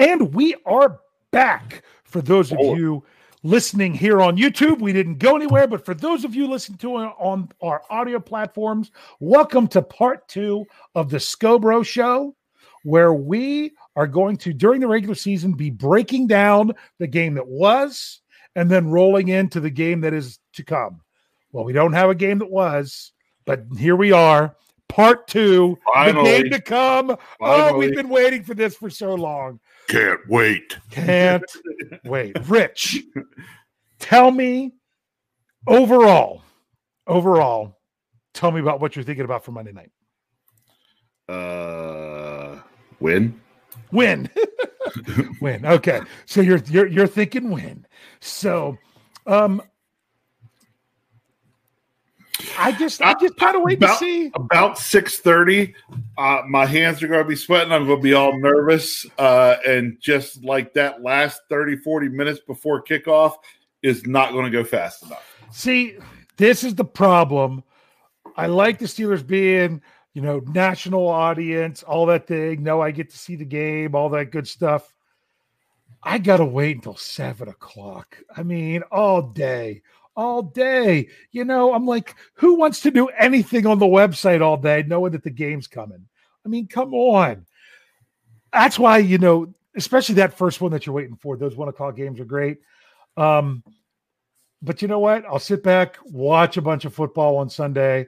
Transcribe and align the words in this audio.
And 0.00 0.32
we 0.32 0.54
are 0.64 0.98
back. 1.30 1.82
For 2.04 2.22
those 2.22 2.50
of 2.50 2.58
Oh. 2.58 2.74
you 2.74 3.04
listening 3.42 3.92
here 3.92 4.22
on 4.22 4.38
YouTube, 4.38 4.80
we 4.80 4.94
didn't 4.94 5.18
go 5.18 5.36
anywhere, 5.36 5.66
but 5.66 5.84
for 5.84 5.92
those 5.92 6.24
of 6.24 6.34
you 6.34 6.46
listening 6.48 6.78
to 6.78 7.00
it 7.00 7.12
on 7.18 7.50
our 7.60 7.82
audio 7.90 8.18
platforms, 8.18 8.90
welcome 9.20 9.68
to 9.68 9.82
part 9.82 10.26
two 10.26 10.64
of 10.94 11.10
the 11.10 11.18
Scobro 11.18 11.84
Show, 11.84 12.34
where 12.82 13.12
we 13.12 13.72
are 13.94 14.06
going 14.06 14.38
to, 14.38 14.54
during 14.54 14.80
the 14.80 14.88
regular 14.88 15.14
season, 15.14 15.52
be 15.52 15.68
breaking 15.68 16.28
down 16.28 16.72
the 16.98 17.06
game 17.06 17.34
that 17.34 17.46
was 17.46 18.22
and 18.56 18.70
then 18.70 18.88
rolling 18.88 19.28
into 19.28 19.60
the 19.60 19.68
game 19.68 20.00
that 20.00 20.14
is 20.14 20.38
to 20.54 20.64
come. 20.64 21.02
Well, 21.52 21.64
we 21.64 21.74
don't 21.74 21.92
have 21.92 22.08
a 22.08 22.14
game 22.14 22.38
that 22.38 22.50
was, 22.50 23.12
but 23.44 23.66
here 23.76 23.96
we 23.96 24.12
are, 24.12 24.56
part 24.90 25.26
two, 25.26 25.78
the 25.86 25.92
Finally. 25.94 26.42
game 26.42 26.50
to 26.50 26.60
come. 26.60 27.16
Oh, 27.40 27.76
we've 27.76 27.94
been 27.94 28.08
waiting 28.08 28.42
for 28.42 28.54
this 28.54 28.74
for 28.74 28.90
so 28.90 29.14
long. 29.14 29.60
Can't 29.88 30.20
wait. 30.28 30.76
Can't 30.90 31.44
wait. 32.04 32.36
Rich, 32.48 33.02
tell 33.98 34.30
me 34.30 34.72
overall, 35.66 36.42
overall, 37.06 37.78
tell 38.34 38.50
me 38.50 38.60
about 38.60 38.80
what 38.80 38.94
you're 38.96 39.04
thinking 39.04 39.24
about 39.24 39.44
for 39.44 39.52
Monday 39.52 39.72
night. 39.72 39.90
Uh, 41.28 42.60
win. 42.98 43.40
Win. 43.92 44.28
win. 45.40 45.64
Okay. 45.64 46.00
So 46.26 46.40
you're 46.40 46.58
you're 46.66 46.86
you're 46.86 47.06
thinking 47.06 47.50
win. 47.50 47.86
So 48.20 48.78
um 49.26 49.62
I 52.58 52.72
just 52.72 53.02
I 53.02 53.14
just 53.14 53.36
kind 53.36 53.56
of 53.56 53.62
wait 53.62 53.80
to 53.80 53.94
see. 53.96 54.30
About 54.34 54.78
six 54.78 55.18
thirty, 55.18 55.74
uh, 56.18 56.42
my 56.48 56.66
hands 56.66 57.02
are 57.02 57.08
going 57.08 57.22
to 57.22 57.28
be 57.28 57.36
sweating. 57.36 57.72
I'm 57.72 57.86
going 57.86 57.98
to 57.98 58.02
be 58.02 58.14
all 58.14 58.38
nervous, 58.38 59.06
uh, 59.18 59.56
and 59.66 59.98
just 60.00 60.44
like 60.44 60.74
that 60.74 61.02
last 61.02 61.40
30, 61.48 61.76
40 61.76 62.08
minutes 62.08 62.40
before 62.46 62.82
kickoff 62.82 63.34
is 63.82 64.06
not 64.06 64.32
going 64.32 64.44
to 64.44 64.50
go 64.50 64.64
fast 64.64 65.02
enough. 65.04 65.24
See, 65.50 65.96
this 66.36 66.64
is 66.64 66.74
the 66.74 66.84
problem. 66.84 67.64
I 68.36 68.46
like 68.46 68.78
the 68.78 68.86
Steelers 68.86 69.26
being, 69.26 69.82
you 70.14 70.22
know, 70.22 70.40
national 70.46 71.08
audience, 71.08 71.82
all 71.82 72.06
that 72.06 72.26
thing. 72.26 72.62
No, 72.62 72.80
I 72.80 72.90
get 72.90 73.10
to 73.10 73.18
see 73.18 73.36
the 73.36 73.44
game, 73.44 73.94
all 73.94 74.08
that 74.10 74.30
good 74.30 74.46
stuff. 74.46 74.92
I 76.02 76.18
gotta 76.18 76.44
wait 76.44 76.76
until 76.76 76.96
seven 76.96 77.48
o'clock. 77.48 78.16
I 78.34 78.42
mean, 78.42 78.82
all 78.90 79.20
day, 79.20 79.82
all 80.20 80.42
day. 80.42 81.08
You 81.32 81.44
know, 81.44 81.72
I'm 81.72 81.86
like, 81.86 82.14
who 82.34 82.54
wants 82.54 82.80
to 82.82 82.90
do 82.90 83.08
anything 83.08 83.66
on 83.66 83.78
the 83.78 83.86
website 83.86 84.42
all 84.42 84.58
day 84.58 84.84
knowing 84.86 85.12
that 85.12 85.24
the 85.24 85.30
game's 85.30 85.66
coming? 85.66 86.06
I 86.44 86.48
mean, 86.48 86.68
come 86.68 86.92
on. 86.92 87.46
That's 88.52 88.78
why, 88.78 88.98
you 88.98 89.16
know, 89.18 89.54
especially 89.76 90.16
that 90.16 90.36
first 90.36 90.60
one 90.60 90.72
that 90.72 90.84
you're 90.84 90.94
waiting 90.94 91.16
for, 91.16 91.36
those 91.36 91.56
one 91.56 91.68
o'clock 91.68 91.96
games 91.96 92.20
are 92.20 92.26
great. 92.26 92.58
Um, 93.16 93.64
but 94.60 94.82
you 94.82 94.88
know 94.88 94.98
what? 94.98 95.24
I'll 95.24 95.38
sit 95.38 95.62
back, 95.62 95.96
watch 96.04 96.58
a 96.58 96.62
bunch 96.62 96.84
of 96.84 96.94
football 96.94 97.36
on 97.38 97.48
Sunday, 97.48 98.06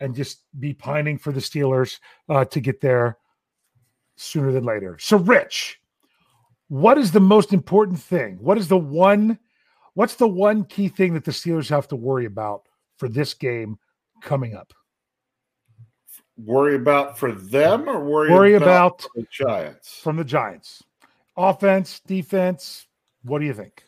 and 0.00 0.14
just 0.14 0.40
be 0.60 0.74
pining 0.74 1.16
for 1.16 1.32
the 1.32 1.40
Steelers 1.40 1.98
uh, 2.28 2.44
to 2.46 2.60
get 2.60 2.82
there 2.82 3.16
sooner 4.16 4.52
than 4.52 4.64
later. 4.64 4.98
So, 5.00 5.16
Rich, 5.16 5.80
what 6.68 6.98
is 6.98 7.10
the 7.10 7.20
most 7.20 7.54
important 7.54 8.00
thing? 8.00 8.36
What 8.40 8.58
is 8.58 8.68
the 8.68 8.76
one? 8.76 9.38
What's 9.94 10.16
the 10.16 10.28
one 10.28 10.64
key 10.64 10.88
thing 10.88 11.14
that 11.14 11.24
the 11.24 11.30
Steelers 11.30 11.68
have 11.70 11.88
to 11.88 11.96
worry 11.96 12.26
about 12.26 12.62
for 12.96 13.08
this 13.08 13.32
game 13.34 13.78
coming 14.22 14.54
up? 14.54 14.72
Worry 16.36 16.74
about 16.74 17.16
for 17.16 17.30
them 17.30 17.88
or 17.88 18.04
worry, 18.04 18.30
Worry 18.30 18.54
about 18.54 19.06
the 19.14 19.24
Giants? 19.30 20.00
from 20.02 20.16
the 20.16 20.24
Giants, 20.24 20.82
offense, 21.36 22.00
defense. 22.00 22.86
What 23.22 23.38
do 23.38 23.46
you 23.46 23.54
think? 23.54 23.84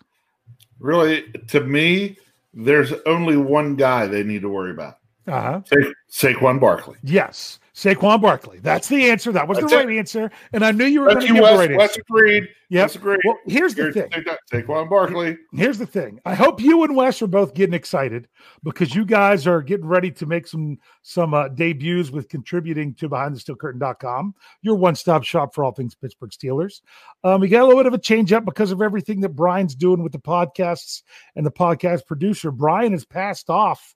Really, 0.79 1.23
to 1.49 1.61
me, 1.61 2.19
there's 2.55 2.93
only 3.05 3.37
one 3.37 3.75
guy 3.75 4.07
they 4.07 4.23
need 4.23 4.43
to 4.43 4.49
worry 4.49 4.71
about. 4.71 4.99
Uh 5.27 5.41
huh. 5.43 5.61
Sa- 5.67 6.29
Saquon 6.29 6.61
Barkley. 6.61 6.97
Yes, 7.03 7.59
Saquon 7.75 8.21
Barkley. 8.23 8.59
That's 8.61 8.89
the 8.89 9.11
answer. 9.11 9.33
That 9.33 9.49
was 9.49 9.59
That's 9.59 9.73
the 9.73 9.81
it. 9.81 9.87
right 9.87 9.99
answer, 9.99 10.31
and 10.53 10.65
I 10.65 10.71
knew 10.71 10.85
you 10.85 11.01
were 11.01 11.09
going 11.09 11.21
to 11.21 11.27
give 11.27 11.37
the 11.37 11.43
right 11.43 11.77
Wes 11.77 11.91
answer. 11.91 12.03
agreed. 12.09 12.49
Yep. 12.69 12.83
Wes 12.85 12.95
agreed. 12.97 13.21
Well, 13.25 13.39
here's 13.47 13.75
the 13.75 13.93
thing. 13.93 14.09
Saquon 14.53 14.89
Barkley. 14.89 15.37
Here's 15.53 15.79
the 15.79 15.87
thing. 15.87 16.21
I 16.25 16.35
hope 16.35 16.61
you 16.61 16.85
and 16.85 16.95
Wes 16.97 17.21
are 17.23 17.27
both 17.27 17.55
getting 17.55 17.75
excited 17.75 18.29
because 18.63 18.95
you 18.95 19.05
guys 19.05 19.47
are 19.47 19.63
getting 19.63 19.87
ready 19.87 20.11
to 20.13 20.27
make 20.27 20.47
some 20.47 20.79
some 21.03 21.35
uh, 21.35 21.49
debuts 21.49 22.11
with 22.11 22.29
contributing 22.29 22.95
to 22.95 23.09
BehindTheSteelCurtain.com, 23.09 24.35
your 24.63 24.77
one-stop 24.77 25.25
shop 25.25 25.55
for 25.55 25.65
all 25.65 25.73
things 25.73 25.95
Pittsburgh 25.97 26.31
Steelers. 26.31 26.83
Um, 27.25 27.41
we 27.41 27.49
got 27.49 27.63
a 27.63 27.67
little 27.67 27.81
bit 27.81 27.87
of 27.87 27.95
a 27.95 27.99
change 27.99 28.33
up 28.33 28.45
because 28.45 28.71
of 28.71 28.81
everything 28.81 29.21
that 29.23 29.31
Brian's 29.31 29.75
doing 29.75 30.03
with 30.03 30.13
the 30.13 30.19
podcasts 30.19 31.03
and 31.35 31.45
the 31.45 31.51
podcast 31.51 32.07
producer. 32.07 32.51
Brian 32.53 32.93
has 32.93 33.05
passed 33.05 33.51
off 33.51 33.96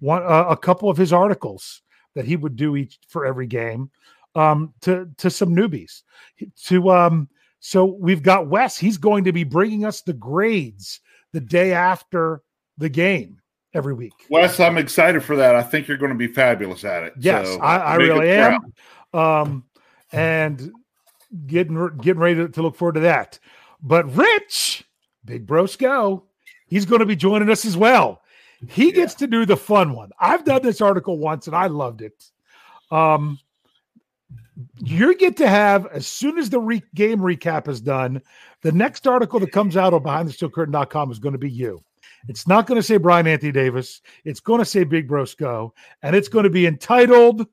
one 0.00 0.22
uh, 0.22 0.46
a 0.48 0.56
couple 0.56 0.90
of 0.90 0.96
his 0.96 1.12
articles 1.12 1.82
that 2.14 2.24
he 2.24 2.36
would 2.36 2.56
do 2.56 2.76
each 2.76 2.98
for 3.08 3.26
every 3.26 3.46
game 3.46 3.90
um, 4.34 4.72
to 4.82 5.08
to 5.18 5.30
some 5.30 5.54
newbies 5.54 6.02
to 6.64 6.90
um, 6.90 7.28
so 7.60 7.84
we've 7.84 8.22
got 8.22 8.48
Wes. 8.48 8.78
He's 8.78 8.98
going 8.98 9.24
to 9.24 9.32
be 9.32 9.44
bringing 9.44 9.84
us 9.84 10.02
the 10.02 10.12
grades 10.12 11.00
the 11.32 11.40
day 11.40 11.72
after 11.72 12.42
the 12.78 12.88
game 12.88 13.40
every 13.74 13.94
week. 13.94 14.12
Wes, 14.30 14.60
I'm 14.60 14.78
excited 14.78 15.22
for 15.22 15.36
that. 15.36 15.54
I 15.54 15.62
think 15.62 15.88
you're 15.88 15.96
going 15.96 16.12
to 16.12 16.18
be 16.18 16.28
fabulous 16.28 16.84
at 16.84 17.02
it. 17.02 17.14
Yes, 17.18 17.48
So, 17.48 17.60
I, 17.60 17.76
I 17.76 17.94
really 17.96 18.30
am. 18.30 18.60
Um, 19.12 19.64
and 20.12 20.72
getting 21.46 21.96
getting 21.98 22.20
ready 22.20 22.36
to, 22.36 22.48
to 22.48 22.62
look 22.62 22.76
forward 22.76 22.94
to 22.94 23.00
that. 23.00 23.38
But 23.82 24.14
Rich, 24.14 24.84
Big 25.24 25.46
Brosco, 25.46 26.22
he's 26.66 26.86
going 26.86 27.00
to 27.00 27.06
be 27.06 27.16
joining 27.16 27.50
us 27.50 27.64
as 27.64 27.76
well. 27.76 28.22
He 28.68 28.92
gets 28.92 29.14
to 29.14 29.26
do 29.26 29.44
the 29.44 29.56
fun 29.56 29.94
one. 29.94 30.10
I've 30.18 30.44
done 30.44 30.62
this 30.62 30.80
article 30.80 31.18
once 31.18 31.46
and 31.46 31.56
I 31.56 31.66
loved 31.66 32.02
it. 32.02 32.24
Um, 32.90 33.38
you 34.82 35.16
get 35.16 35.36
to 35.38 35.48
have 35.48 35.86
as 35.86 36.06
soon 36.06 36.38
as 36.38 36.48
the 36.48 36.60
re- 36.60 36.82
game 36.94 37.18
recap 37.18 37.68
is 37.68 37.80
done, 37.80 38.22
the 38.62 38.72
next 38.72 39.06
article 39.06 39.38
that 39.40 39.52
comes 39.52 39.76
out 39.76 39.92
on 39.92 40.02
behindthesteelcurtain.com 40.02 41.10
is 41.10 41.18
going 41.18 41.34
to 41.34 41.38
be 41.38 41.50
you. 41.50 41.82
It's 42.28 42.48
not 42.48 42.66
going 42.66 42.76
to 42.76 42.82
say 42.82 42.96
Brian 42.96 43.26
Anthony 43.26 43.52
Davis. 43.52 44.00
It's 44.24 44.40
going 44.40 44.58
to 44.58 44.64
say 44.64 44.84
Big 44.84 45.08
Brosco, 45.08 45.70
and 46.02 46.16
it's 46.16 46.28
going 46.28 46.44
to 46.44 46.50
be 46.50 46.66
entitled 46.66 47.46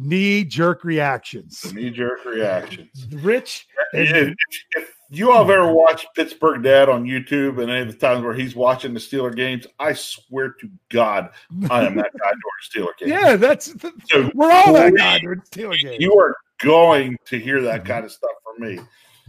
Knee 0.00 0.44
Jerk 0.44 0.82
Reactions. 0.82 1.72
Knee 1.74 1.90
jerk 1.90 2.24
reactions. 2.24 3.06
Rich, 3.12 3.66
If, 3.92 4.34
if 4.76 4.94
you 5.10 5.30
all 5.30 5.44
have 5.44 5.50
ever 5.50 5.72
watched 5.72 6.06
Pittsburgh 6.14 6.62
Dad 6.62 6.88
on 6.88 7.04
YouTube 7.04 7.60
and 7.60 7.70
any 7.70 7.80
of 7.80 7.88
the 7.88 7.98
times 7.98 8.24
where 8.24 8.32
he's 8.32 8.56
watching 8.56 8.94
the 8.94 9.00
Steeler 9.00 9.34
games, 9.34 9.66
I 9.78 9.92
swear 9.92 10.54
to 10.60 10.70
God, 10.88 11.30
I 11.68 11.84
am 11.84 11.96
that 11.96 12.12
guy 12.18 12.30
during 12.30 12.88
Steeler 12.88 12.96
games. 12.98 13.10
yeah, 13.10 13.36
that's 13.36 13.74
So 14.10 14.30
we're 14.34 14.50
all 14.50 14.72
that 14.72 14.94
guy 14.96 15.18
during 15.18 15.40
Steeler 15.42 15.80
game. 15.80 16.00
You 16.00 16.16
are 16.18 16.34
going 16.58 17.18
to 17.26 17.38
hear 17.38 17.60
that 17.62 17.84
kind 17.84 18.04
of 18.04 18.12
stuff 18.12 18.30
from 18.44 18.66
me. 18.66 18.80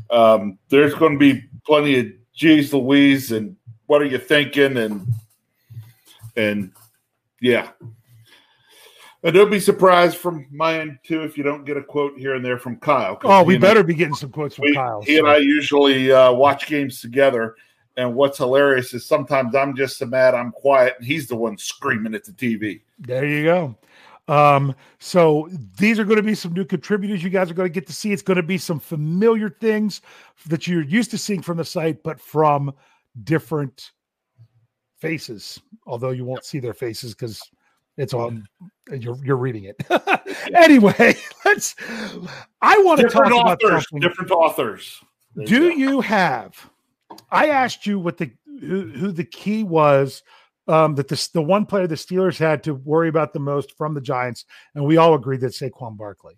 Um, 0.10 0.58
there's 0.70 0.94
going 0.94 1.14
to 1.14 1.20
be 1.20 1.44
plenty 1.66 2.00
of 2.00 2.08
geez 2.34 2.74
Louise 2.74 3.32
and 3.32 3.58
what 3.88 4.02
are 4.02 4.06
you 4.06 4.18
thinking 4.18 4.78
and 4.78 5.06
and 6.38 6.72
yeah. 7.42 7.70
And 9.24 9.36
don't 9.36 9.52
be 9.52 9.60
surprised 9.60 10.18
from 10.18 10.48
my 10.52 10.80
end 10.80 10.98
too 11.04 11.22
if 11.24 11.38
you 11.38 11.44
don't 11.44 11.64
get 11.64 11.78
a 11.78 11.84
quote 11.84 12.18
here 12.18 12.36
and 12.36 12.44
there 12.44 12.58
from 12.58 12.78
Kyle. 12.78 13.20
Oh, 13.24 13.44
we 13.44 13.58
better 13.58 13.84
be 13.84 13.94
getting 13.94 14.16
some 14.16 14.32
quotes 14.32 14.56
from 14.56 14.66
we, 14.66 14.74
Kyle. 14.74 15.02
he 15.02 15.20
and 15.20 15.28
I 15.28 15.38
usually 15.38 16.12
uh, 16.12 16.32
watch 16.32 16.68
games 16.68 17.02
together. 17.02 17.56
And 17.98 18.16
what's 18.16 18.38
hilarious 18.38 18.94
is 18.94 19.06
sometimes 19.06 19.54
I'm 19.54 19.76
just 19.76 19.98
so 19.98 20.06
mad 20.06 20.34
I'm 20.34 20.52
quiet, 20.52 20.96
and 20.98 21.06
he's 21.06 21.28
the 21.28 21.36
one 21.36 21.58
screaming 21.58 22.16
at 22.16 22.24
the 22.24 22.32
TV. 22.32 22.82
There 23.00 23.28
you 23.28 23.44
go. 23.44 23.76
Um, 24.28 24.74
so 25.00 25.50
these 25.78 26.00
are 26.00 26.06
going 26.06 26.18
to 26.18 26.24
be 26.24 26.34
some 26.34 26.54
new 26.54 26.64
contributors 26.64 27.22
you 27.22 27.30
guys 27.30 27.52
are 27.52 27.54
going 27.54 27.68
to 27.68 27.74
get 27.74 27.88
to 27.88 27.94
see. 27.94 28.14
It's 28.14 28.22
going 28.22 28.38
to 28.38 28.44
be 28.44 28.58
some 28.58 28.80
familiar 28.80 29.50
things 29.50 30.02
that 30.48 30.68
you're 30.68 30.84
used 30.84 31.12
to 31.12 31.18
seeing 31.18 31.42
from 31.42 31.58
the 31.58 31.66
site, 31.66 32.02
but 32.02 32.20
from 32.20 32.74
different 33.24 33.92
faces. 35.00 35.60
Although 35.86 36.12
you 36.12 36.24
won't 36.24 36.46
see 36.46 36.60
their 36.60 36.74
faces 36.74 37.14
because 37.14 37.42
it's 37.98 38.14
on 38.14 38.46
you're 38.92 39.18
you're 39.24 39.38
reading 39.38 39.66
it. 39.66 39.76
anyway, 40.56 41.16
let's 41.46 41.76
I 42.62 42.78
want 42.84 43.00
to 43.02 43.10
talk 43.10 43.26
Different 43.26 43.32
about 43.34 43.64
authors. 43.64 43.90
something. 43.90 44.00
Different 44.10 44.32
authors. 44.32 45.02
There 45.36 45.46
Do 45.46 45.70
go. 45.70 45.76
you 45.76 46.02
have? 46.02 46.70
I 47.30 47.48
asked 47.48 47.86
you 47.86 48.00
what 48.00 48.18
the 48.18 48.32
who, 48.60 48.90
who 48.90 49.12
the 49.12 49.24
key 49.24 49.64
was 49.64 50.24
um, 50.68 50.96
that 50.96 51.08
this 51.08 51.28
the 51.30 51.42
one 51.42 51.66
player 51.66 51.88
the 51.88 51.96
Steelers 51.96 52.38
had 52.38 52.64
to 52.64 52.74
worry 52.76 53.10
about 53.10 53.34
the 53.34 53.40
most 53.40 53.78
from 53.78 53.94
the 53.94 54.02
Giants, 54.02 54.46
and 54.76 54.86
we 54.86 54.98
all 54.98 55.14
agreed 55.14 55.42
that 55.42 55.54
Saquon 55.54 55.98
Barkley. 55.98 56.36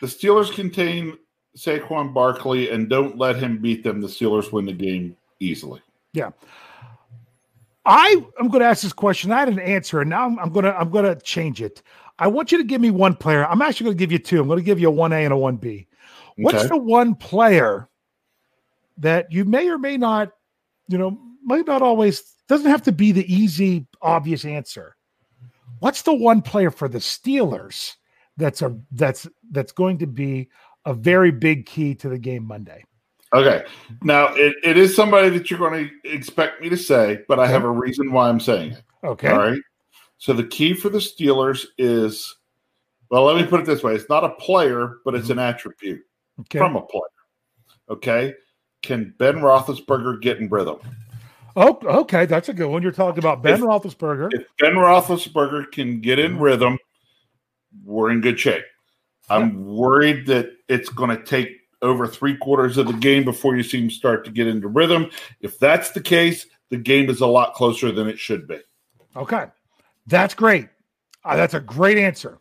The 0.00 0.06
Steelers 0.06 0.52
contain 0.52 1.16
Saquon 1.56 2.12
Barkley 2.12 2.70
and 2.70 2.88
don't 2.88 3.16
let 3.18 3.36
him 3.36 3.58
beat 3.58 3.84
them. 3.84 4.00
The 4.00 4.08
Steelers 4.08 4.52
win 4.52 4.66
the 4.66 4.72
game 4.72 5.16
easily. 5.40 5.80
I 7.84 8.24
am 8.38 8.48
going 8.48 8.60
to 8.60 8.66
ask 8.66 8.82
this 8.82 8.92
question. 8.92 9.32
I 9.32 9.40
had 9.40 9.48
an 9.48 9.58
answer, 9.58 10.00
and 10.00 10.10
now 10.10 10.24
I'm, 10.26 10.38
I'm 10.38 10.50
going 10.52 10.64
to 10.64 10.76
I'm 10.78 10.90
going 10.90 11.04
to 11.04 11.16
change 11.20 11.60
it. 11.62 11.82
I 12.18 12.28
want 12.28 12.52
you 12.52 12.58
to 12.58 12.64
give 12.64 12.80
me 12.80 12.90
one 12.90 13.16
player. 13.16 13.44
I'm 13.46 13.62
actually 13.62 13.84
going 13.86 13.96
to 13.96 13.98
give 13.98 14.12
you 14.12 14.18
two. 14.18 14.40
I'm 14.40 14.46
going 14.46 14.58
to 14.58 14.64
give 14.64 14.78
you 14.78 14.88
a 14.88 14.92
one 14.92 15.12
A 15.12 15.24
and 15.24 15.32
a 15.32 15.36
one 15.36 15.56
B. 15.56 15.88
What's 16.36 16.58
Okay. 16.58 16.68
the 16.68 16.76
one 16.78 17.14
player 17.14 17.88
that 18.98 19.32
you 19.32 19.44
may 19.44 19.68
or 19.68 19.78
may 19.78 19.96
not, 19.96 20.30
you 20.88 20.98
know, 20.98 21.18
might 21.42 21.66
not 21.66 21.82
always 21.82 22.22
doesn't 22.48 22.70
have 22.70 22.82
to 22.82 22.92
be 22.92 23.10
the 23.12 23.32
easy, 23.32 23.86
obvious 24.00 24.44
answer. 24.44 24.96
What's 25.80 26.02
the 26.02 26.14
one 26.14 26.42
player 26.42 26.70
for 26.70 26.88
the 26.88 26.98
Steelers 26.98 27.96
that's 28.36 28.62
a 28.62 28.78
that's 28.92 29.26
that's 29.50 29.72
going 29.72 29.98
to 29.98 30.06
be 30.06 30.48
a 30.84 30.94
very 30.94 31.32
big 31.32 31.66
key 31.66 31.94
to 31.96 32.08
the 32.08 32.18
game 32.18 32.44
Monday? 32.44 32.84
Okay. 33.32 33.64
Now 34.02 34.34
it, 34.34 34.56
it 34.62 34.76
is 34.76 34.94
somebody 34.94 35.30
that 35.30 35.50
you're 35.50 35.58
going 35.58 35.88
to 35.88 36.10
expect 36.10 36.60
me 36.60 36.68
to 36.68 36.76
say, 36.76 37.20
but 37.28 37.38
I 37.38 37.46
have 37.46 37.64
a 37.64 37.70
reason 37.70 38.12
why 38.12 38.28
I'm 38.28 38.40
saying 38.40 38.72
it. 38.72 38.82
Okay. 39.04 39.28
All 39.28 39.38
right. 39.38 39.60
So 40.18 40.32
the 40.32 40.44
key 40.44 40.74
for 40.74 40.88
the 40.88 40.98
Steelers 40.98 41.66
is 41.78 42.36
well, 43.10 43.24
let 43.24 43.36
me 43.36 43.46
put 43.46 43.60
it 43.60 43.66
this 43.66 43.82
way. 43.82 43.94
It's 43.94 44.08
not 44.08 44.24
a 44.24 44.30
player, 44.30 44.98
but 45.04 45.14
it's 45.14 45.28
an 45.28 45.36
mm-hmm. 45.36 45.50
attribute 45.50 46.00
Okay. 46.40 46.58
from 46.58 46.76
a 46.76 46.82
player. 46.82 47.02
Okay. 47.90 48.34
Can 48.82 49.14
Ben 49.18 49.36
Roethlisberger 49.36 50.20
get 50.22 50.38
in 50.38 50.48
rhythm? 50.48 50.78
oh, 51.56 51.78
okay. 51.84 52.24
That's 52.24 52.48
a 52.48 52.54
good 52.54 52.68
one. 52.68 52.82
You're 52.82 52.92
talking 52.92 53.18
about 53.18 53.42
Ben 53.42 53.54
If- 53.54 53.60
Roethlisberger. 53.60 54.32
If 54.32 54.46
Ben 54.58 54.74
Roethlisberger 54.74 55.70
can 55.72 56.00
get 56.00 56.18
in 56.18 56.32
mm-hmm. 56.32 56.42
rhythm, 56.42 56.78
we're 57.84 58.10
in 58.10 58.20
good 58.20 58.40
shape. 58.40 58.64
I'm 59.28 59.64
worried 59.64 60.26
that 60.26 60.50
it's 60.68 60.88
going 60.88 61.10
to 61.16 61.22
take 61.22 61.48
over 61.82 62.06
three 62.06 62.36
quarters 62.36 62.78
of 62.78 62.86
the 62.86 62.92
game 62.94 63.24
before 63.24 63.56
you 63.56 63.62
see 63.62 63.82
him 63.82 63.90
start 63.90 64.24
to 64.24 64.30
get 64.30 64.46
into 64.46 64.68
rhythm. 64.68 65.10
If 65.40 65.58
that's 65.58 65.90
the 65.90 66.00
case, 66.00 66.46
the 66.70 66.76
game 66.76 67.10
is 67.10 67.20
a 67.20 67.26
lot 67.26 67.54
closer 67.54 67.92
than 67.92 68.08
it 68.08 68.18
should 68.18 68.48
be. 68.48 68.58
Okay. 69.16 69.46
That's 70.06 70.34
great. 70.34 70.68
Uh, 71.24 71.36
that's 71.36 71.54
a 71.54 71.60
great 71.60 71.98
answer. 71.98 72.38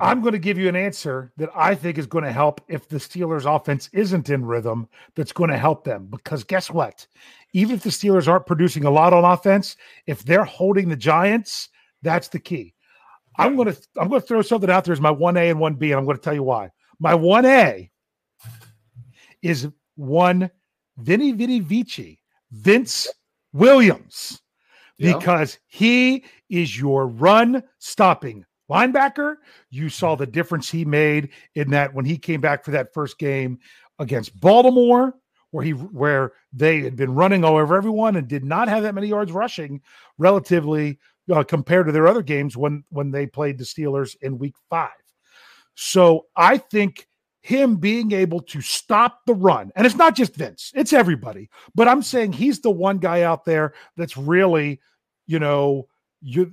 I'm 0.00 0.20
going 0.20 0.32
to 0.32 0.38
give 0.38 0.58
you 0.58 0.68
an 0.68 0.76
answer 0.76 1.32
that 1.36 1.50
I 1.54 1.74
think 1.74 1.98
is 1.98 2.06
going 2.06 2.24
to 2.24 2.32
help 2.32 2.60
if 2.66 2.88
the 2.88 2.96
Steelers 2.96 3.44
offense 3.44 3.90
isn't 3.92 4.30
in 4.30 4.44
rhythm, 4.44 4.88
that's 5.14 5.32
going 5.32 5.50
to 5.50 5.58
help 5.58 5.84
them. 5.84 6.08
Because 6.10 6.42
guess 6.44 6.70
what? 6.70 7.06
Even 7.52 7.76
if 7.76 7.82
the 7.82 7.90
Steelers 7.90 8.26
aren't 8.26 8.46
producing 8.46 8.84
a 8.84 8.90
lot 8.90 9.12
on 9.12 9.24
offense, 9.24 9.76
if 10.06 10.24
they're 10.24 10.44
holding 10.44 10.88
the 10.88 10.96
Giants, 10.96 11.68
that's 12.00 12.28
the 12.28 12.40
key. 12.40 12.74
I'm 13.36 13.54
going 13.54 13.72
to 13.72 13.80
I'm 13.98 14.08
going 14.08 14.20
to 14.20 14.26
throw 14.26 14.42
something 14.42 14.70
out 14.70 14.84
there 14.84 14.92
as 14.92 15.00
my 15.00 15.12
1A 15.12 15.50
and 15.50 15.60
1B, 15.60 15.84
and 15.84 15.94
I'm 15.94 16.04
going 16.04 16.16
to 16.16 16.22
tell 16.22 16.34
you 16.34 16.42
why. 16.42 16.70
My 16.98 17.12
1A 17.12 17.90
is 19.42 19.68
one 19.96 20.50
Vinny 20.98 21.32
Vinny 21.32 21.60
Vici, 21.60 22.20
Vince 22.50 23.08
Williams 23.52 24.40
Yeah. 24.98 25.16
because 25.16 25.58
he 25.66 26.24
is 26.48 26.78
your 26.78 27.06
run 27.08 27.62
stopping 27.78 28.44
linebacker. 28.70 29.36
You 29.70 29.88
saw 29.88 30.14
the 30.14 30.26
difference 30.26 30.70
he 30.70 30.84
made 30.84 31.30
in 31.54 31.70
that 31.70 31.92
when 31.92 32.04
he 32.04 32.16
came 32.16 32.40
back 32.40 32.64
for 32.64 32.70
that 32.72 32.92
first 32.94 33.18
game 33.18 33.58
against 33.98 34.38
Baltimore, 34.40 35.14
where 35.50 35.64
he 35.64 35.72
where 35.72 36.32
they 36.52 36.80
had 36.80 36.96
been 36.96 37.14
running 37.14 37.44
all 37.44 37.56
over 37.56 37.76
everyone 37.76 38.16
and 38.16 38.28
did 38.28 38.44
not 38.44 38.68
have 38.68 38.82
that 38.84 38.94
many 38.94 39.08
yards 39.08 39.32
rushing 39.32 39.80
relatively 40.18 40.98
uh, 41.30 41.42
compared 41.44 41.86
to 41.86 41.92
their 41.92 42.08
other 42.08 42.22
games 42.22 42.56
when 42.56 42.84
when 42.90 43.10
they 43.10 43.26
played 43.26 43.58
the 43.58 43.64
Steelers 43.64 44.16
in 44.22 44.38
Week 44.38 44.54
Five. 44.70 44.90
So 45.74 46.26
I 46.36 46.58
think 46.58 47.06
him 47.42 47.76
being 47.76 48.12
able 48.12 48.40
to 48.40 48.60
stop 48.60 49.20
the 49.26 49.34
run, 49.34 49.72
and 49.76 49.84
it's 49.84 49.96
not 49.96 50.14
just 50.14 50.34
Vince, 50.34 50.72
it's 50.74 50.92
everybody. 50.92 51.50
But 51.74 51.88
I'm 51.88 52.02
saying 52.02 52.32
he's 52.32 52.60
the 52.60 52.70
one 52.70 52.98
guy 52.98 53.22
out 53.22 53.44
there 53.44 53.74
that's 53.96 54.16
really, 54.16 54.80
you 55.26 55.38
know, 55.38 55.88
you 56.20 56.52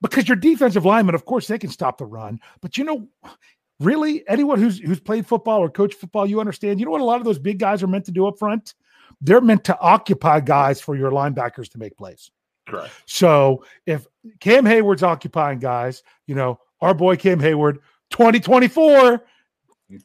because 0.00 0.28
your 0.28 0.36
defensive 0.36 0.84
linemen, 0.84 1.14
of 1.14 1.24
course, 1.24 1.46
they 1.46 1.58
can 1.58 1.70
stop 1.70 1.98
the 1.98 2.06
run. 2.06 2.40
But 2.60 2.78
you 2.78 2.84
know, 2.84 3.08
really, 3.80 4.26
anyone 4.28 4.60
who's 4.60 4.78
who's 4.78 5.00
played 5.00 5.26
football 5.26 5.60
or 5.60 5.68
coached 5.68 5.98
football, 5.98 6.26
you 6.26 6.40
understand. 6.40 6.78
You 6.78 6.86
know 6.86 6.92
what 6.92 7.00
a 7.00 7.04
lot 7.04 7.18
of 7.18 7.24
those 7.24 7.38
big 7.38 7.58
guys 7.58 7.82
are 7.82 7.88
meant 7.88 8.04
to 8.06 8.12
do 8.12 8.26
up 8.26 8.38
front? 8.38 8.74
They're 9.20 9.40
meant 9.40 9.64
to 9.64 9.78
occupy 9.80 10.40
guys 10.40 10.80
for 10.80 10.96
your 10.96 11.10
linebackers 11.10 11.68
to 11.70 11.78
make 11.78 11.96
plays. 11.96 12.30
Correct. 12.68 12.90
So 13.06 13.64
if 13.86 14.06
Cam 14.40 14.64
Hayward's 14.64 15.02
occupying 15.02 15.58
guys, 15.58 16.02
you 16.26 16.34
know, 16.34 16.60
our 16.80 16.94
boy 16.94 17.16
Cam 17.16 17.40
Hayward, 17.40 17.78
2024, 18.10 19.24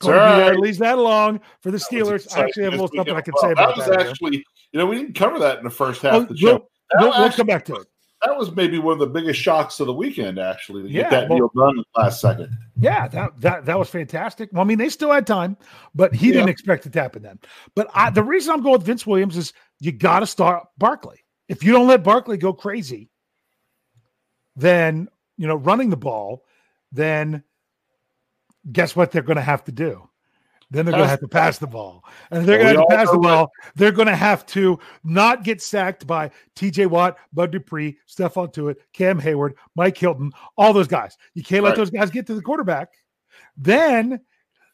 right. 0.04 0.54
at 0.54 0.60
least 0.60 0.80
that 0.80 0.98
long 0.98 1.40
for 1.62 1.72
the 1.72 1.78
Steelers. 1.78 2.36
I 2.36 2.42
actually 2.46 2.64
have 2.66 2.74
a 2.74 2.76
little 2.76 2.92
something 2.96 3.16
I 3.16 3.22
can 3.22 3.34
say 3.38 3.52
about 3.52 3.76
that. 3.78 3.86
that. 3.88 3.98
was 3.98 4.02
here. 4.02 4.10
actually, 4.12 4.46
you 4.72 4.80
know, 4.80 4.86
we 4.86 4.96
didn't 4.98 5.16
cover 5.16 5.40
that 5.40 5.58
in 5.60 5.64
the 5.64 5.70
first 5.70 6.02
half 6.02 6.14
Oh, 6.14 6.22
of 6.22 6.28
the 6.30 6.38
we'll- 6.42 6.58
show. 6.58 6.70
We'll, 6.96 7.10
we'll 7.10 7.14
actually- 7.26 7.38
come 7.38 7.48
back 7.48 7.66
to 7.66 7.76
it. 7.76 7.88
that 8.26 8.38
was 8.38 8.54
maybe 8.56 8.80
one 8.80 8.94
of 8.94 9.00
the 9.00 9.08
biggest 9.08 9.40
shocks 9.40 9.80
of 9.80 9.88
the 9.88 9.94
weekend, 9.94 10.38
actually, 10.40 10.84
to 10.84 10.90
Yeah, 10.90 11.04
get 11.04 11.10
that 11.12 11.30
well- 11.30 11.38
deal 11.40 11.52
done 11.56 11.84
last 11.96 12.20
second. 12.20 12.50
Yeah, 12.80 13.08
that 13.10 13.40
that 13.42 13.66
that 13.66 13.78
was 13.80 13.90
fantastic. 13.90 14.50
Well, 14.52 14.62
I 14.62 14.66
mean, 14.66 14.78
they 14.78 14.90
still 14.90 15.12
had 15.12 15.26
time, 15.28 15.56
but 15.96 16.14
he 16.16 16.32
didn't 16.32 16.50
expect 16.50 16.86
it 16.86 16.94
to 16.94 17.02
happen 17.02 17.22
then. 17.24 17.40
But 17.76 17.90
I, 17.94 18.10
the 18.10 18.24
reason 18.24 18.54
I'm 18.54 18.62
going 18.62 18.74
with 18.74 18.84
Vince 18.86 19.06
Williams 19.08 19.38
is 19.38 19.54
you 19.80 19.92
got 19.92 20.20
to 20.22 20.28
start 20.28 20.66
Barkley. 20.78 21.24
If 21.48 21.64
you 21.64 21.72
don't 21.72 21.88
let 21.88 22.04
Barkley 22.04 22.38
go 22.38 22.54
crazy, 22.54 23.10
then 24.56 25.08
you 25.38 25.48
know 25.48 25.56
running 25.56 25.90
the 25.90 25.98
ball, 25.98 26.44
then 26.92 27.44
guess 28.72 28.96
what 28.96 29.12
they're 29.12 29.22
going 29.22 29.38
to 29.38 29.42
have 29.42 29.64
to 29.66 29.72
do? 29.72 30.10
Then 30.72 30.86
they're 30.86 30.94
going 30.94 31.06
to 31.06 31.10
have 31.10 31.20
to 31.22 31.28
pass 31.28 31.58
the 31.58 31.66
ball, 31.66 32.04
and 32.30 32.46
they're 32.46 32.60
going 32.60 32.74
to 32.76 32.80
have 32.80 32.88
to 32.90 32.96
pass 32.96 33.12
the 33.12 33.18
ball. 33.18 33.50
They're 33.76 33.92
going 33.92 34.08
to 34.08 34.16
have 34.16 34.46
to 34.48 34.78
not 35.04 35.44
get 35.44 35.64
sacked 35.64 36.06
by 36.06 36.30
T.J. 36.56 36.86
Watt, 36.86 37.18
Bud 37.34 37.52
Dupree, 37.52 37.98
Stephon 38.08 38.54
Tuitt, 38.54 38.76
Cam 38.94 39.18
Hayward, 39.18 39.56
Mike 39.76 39.98
Hilton, 39.98 40.32
all 40.60 40.72
those 40.72 40.88
guys. 40.88 41.18
You 41.34 41.42
can't 41.44 41.64
let 41.64 41.70
Right. 41.72 41.78
those 41.78 41.90
guys 41.90 42.12
get 42.12 42.28
to 42.28 42.36
the 42.36 42.42
quarterback. 42.44 42.90
Then, 43.58 44.20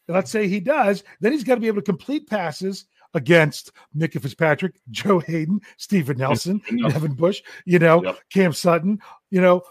let's 0.09 0.29
say 0.31 0.49
he 0.49 0.59
does, 0.59 1.05
then 1.21 1.31
he's 1.31 1.45
got 1.45 1.55
to 1.55 1.61
be 1.61 1.67
able 1.67 1.81
to 1.81 1.85
complete 1.85 2.29
passes 2.29 2.87
against 3.13 3.71
Minkah 3.95 4.21
Fitzpatrick, 4.21 4.75
Joe 4.91 5.19
Haden, 5.19 5.61
Steven 5.77 6.17
Nelson, 6.17 6.61
Yep. 6.69 6.91
Devin 6.91 7.13
Bush, 7.13 7.41
you 7.63 7.79
know, 7.79 8.03
Yep. 8.03 8.19
Cam 8.33 8.51
Sutton, 8.51 8.99
you 9.31 9.39
know, 9.39 9.61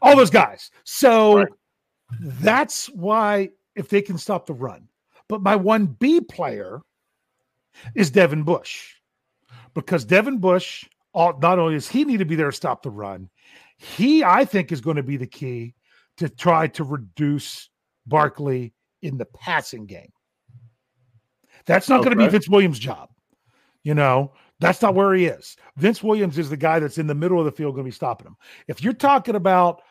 all 0.00 0.16
those 0.16 0.30
guys. 0.30 0.70
So 0.84 1.36
Right. 1.36 1.48
That's 2.20 2.86
why 2.86 3.50
if 3.74 3.88
they 3.88 4.02
can 4.02 4.18
stop 4.18 4.46
the 4.46 4.54
run. 4.54 4.88
But 5.28 5.42
my 5.42 5.56
1B 5.56 6.28
player 6.28 6.80
is 7.94 8.10
Devin 8.10 8.42
Bush 8.42 8.94
because 9.74 10.04
Devin 10.04 10.38
Bush, 10.38 10.84
not 11.14 11.58
only 11.58 11.74
does 11.74 11.88
he 11.88 12.04
need 12.04 12.18
to 12.18 12.24
be 12.24 12.36
there 12.36 12.50
to 12.50 12.56
stop 12.56 12.82
the 12.82 12.90
run, 12.90 13.28
he, 13.76 14.24
I 14.24 14.44
think, 14.44 14.72
is 14.72 14.80
going 14.80 14.96
to 14.96 15.02
be 15.02 15.16
the 15.16 15.26
key 15.26 15.74
to 16.16 16.28
try 16.28 16.66
to 16.68 16.84
reduce 16.84 17.68
Barkley 18.06 18.72
in 19.02 19.18
the 19.18 19.26
passing 19.26 19.86
game. 19.86 20.12
That's 21.66 21.88
not 21.88 22.04
going 22.04 22.16
to 22.16 22.24
be 22.24 22.28
Vince 22.28 22.48
Williams' 22.48 22.78
job. 22.78 23.10
You 23.82 23.94
know, 23.94 24.32
that's 24.60 24.80
not 24.80 24.94
where 24.94 25.14
he 25.14 25.26
is. 25.26 25.56
Vince 25.76 26.02
Williams 26.02 26.38
is 26.38 26.48
the 26.48 26.56
guy 26.56 26.78
that's 26.78 26.98
in 26.98 27.06
the 27.06 27.14
middle 27.14 27.38
of 27.38 27.44
the 27.44 27.52
field 27.52 27.74
going 27.74 27.84
to 27.84 27.90
be 27.90 27.94
stopping 27.94 28.26
him. 28.26 28.36
If 28.68 28.82
you're 28.82 28.92
talking 28.92 29.34
about 29.34 29.82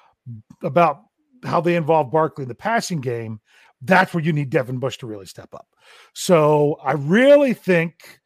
about 0.64 1.04
how 1.46 1.62
they 1.62 1.76
involve 1.76 2.12
Barkley 2.12 2.44
in 2.44 2.48
the 2.50 2.56
passing 2.56 3.02
game, 3.02 3.40
that's 3.82 4.14
where 4.14 4.24
you 4.24 4.34
need 4.34 4.50
Devin 4.50 4.80
Bush 4.80 4.98
to 4.98 5.08
really 5.08 5.26
step 5.26 5.54
up. 5.54 5.68
So 6.14 6.80
I 6.84 6.94
really 6.94 7.54
think 7.54 8.20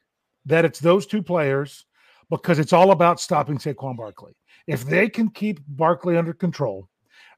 that 0.46 0.66
it's 0.66 0.80
those 0.80 1.06
two 1.06 1.22
players 1.22 1.86
because 2.30 2.60
it's 2.60 2.74
all 2.74 2.92
about 2.92 3.20
stopping 3.20 3.58
Saquon 3.58 3.98
Barkley. 3.98 4.34
If 4.68 4.86
they 4.86 5.10
can 5.10 5.30
keep 5.30 5.60
Barkley 5.68 6.16
under 6.16 6.34
control, 6.34 6.88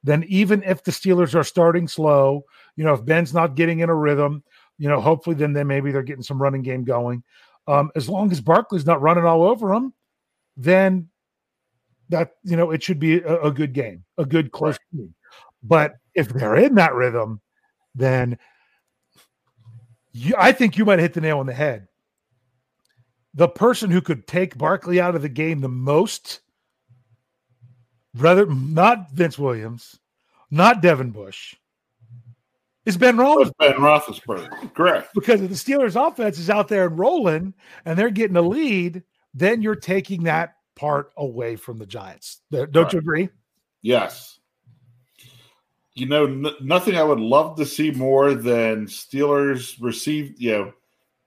then 0.03 0.23
even 0.27 0.63
if 0.63 0.83
the 0.83 0.91
Steelers 0.91 1.35
are 1.35 1.43
starting 1.43 1.87
slow, 1.87 2.43
you 2.75 2.83
know, 2.83 2.93
if 2.93 3.05
Ben's 3.05 3.33
not 3.33 3.55
getting 3.55 3.79
in 3.79 3.89
a 3.89 3.95
rhythm, 3.95 4.43
you 4.77 4.89
know, 4.89 4.99
hopefully 4.99 5.35
then 5.35 5.53
they 5.53 5.63
maybe 5.63 5.91
they're 5.91 6.01
getting 6.03 6.23
some 6.23 6.41
running 6.41 6.63
game 6.63 6.83
going. 6.83 7.23
Um, 7.67 7.91
as 7.95 8.09
long 8.09 8.31
as 8.31 8.41
Barkley's 8.41 8.85
not 8.85 9.01
running 9.01 9.25
all 9.25 9.43
over 9.43 9.69
them, 9.69 9.93
then 10.57 11.09
that 12.09 12.31
you 12.43 12.57
know 12.57 12.71
it 12.71 12.83
should 12.83 12.99
be 12.99 13.19
a, 13.19 13.41
a 13.43 13.51
good 13.51 13.73
game, 13.73 14.03
a 14.17 14.25
good 14.25 14.51
close 14.51 14.77
game. 14.93 15.13
But 15.63 15.93
if 16.13 16.29
they're 16.29 16.55
in 16.55 16.75
that 16.75 16.93
rhythm, 16.93 17.41
then 17.95 18.37
you, 20.11 20.35
I 20.37 20.51
think 20.51 20.77
you 20.77 20.85
might 20.85 20.99
hit 20.99 21.13
the 21.13 21.21
nail 21.21 21.39
on 21.39 21.45
the 21.45 21.53
head. 21.53 21.87
The 23.33 23.47
person 23.47 23.91
who 23.91 24.01
could 24.01 24.27
take 24.27 24.57
Barkley 24.57 24.99
out 24.99 25.15
of 25.15 25.21
the 25.21 25.29
game 25.29 25.61
the 25.61 25.69
most, 25.69 26.41
rather 28.15 28.45
not 28.45 29.11
Vince 29.11 29.39
Williams, 29.39 29.97
not 30.49 30.81
Devin 30.81 31.11
Bush, 31.11 31.55
is 32.85 32.97
Ben 32.97 33.15
Roethlisberger. 33.15 33.51
Ben 33.59 33.73
Roethlisberger. 33.75 34.73
Correct. 34.73 35.13
Because 35.13 35.41
if 35.41 35.49
the 35.49 35.55
Steelers' 35.55 35.95
offense 35.95 36.39
is 36.39 36.49
out 36.49 36.67
there 36.67 36.87
and 36.87 36.99
rolling, 36.99 37.53
and 37.85 37.97
they're 37.97 38.09
getting 38.09 38.35
a 38.35 38.41
lead, 38.41 39.03
then 39.33 39.61
you're 39.61 39.75
taking 39.75 40.23
that 40.23 40.55
part 40.75 41.11
away 41.15 41.55
from 41.55 41.77
the 41.77 41.85
Giants. 41.85 42.41
Don't 42.49 42.91
you 42.91 42.99
agree? 42.99 43.29
Yes. 43.81 44.39
You 46.01 46.07
know, 46.07 46.25
n- 46.25 46.55
nothing 46.61 46.95
I 46.95 47.03
would 47.03 47.19
love 47.19 47.55
to 47.57 47.65
see 47.65 47.91
more 47.91 48.33
than 48.33 48.87
Steelers 48.87 49.75
receive, 49.79 50.33
you 50.41 50.51
know, 50.51 50.73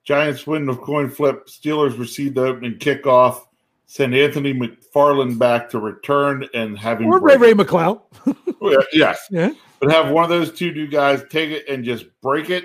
Giants 0.02 0.48
win 0.48 0.66
the 0.66 0.74
coin 0.74 1.08
flip, 1.08 1.46
Steelers 1.46 1.96
receive 1.96 2.34
the 2.34 2.44
opening 2.44 2.80
kickoff, 2.80 3.42
send 3.86 4.16
Anthony 4.16 4.52
McFarland 4.52 5.38
back 5.38 5.70
to 5.70 5.78
return 5.78 6.48
and 6.54 6.76
have 6.76 7.00
him 7.00 7.06
Or 7.06 7.20
Ray-Ray 7.20 7.52
McCloud. 7.52 8.00
Yes. 8.92 9.20
Yeah. 9.30 9.52
But 9.78 9.92
have 9.92 10.10
one 10.10 10.24
of 10.24 10.30
those 10.30 10.50
two 10.50 10.72
new 10.72 10.88
guys 10.88 11.22
take 11.30 11.50
it 11.50 11.68
and 11.68 11.84
just 11.84 12.06
break 12.20 12.50
it 12.50 12.64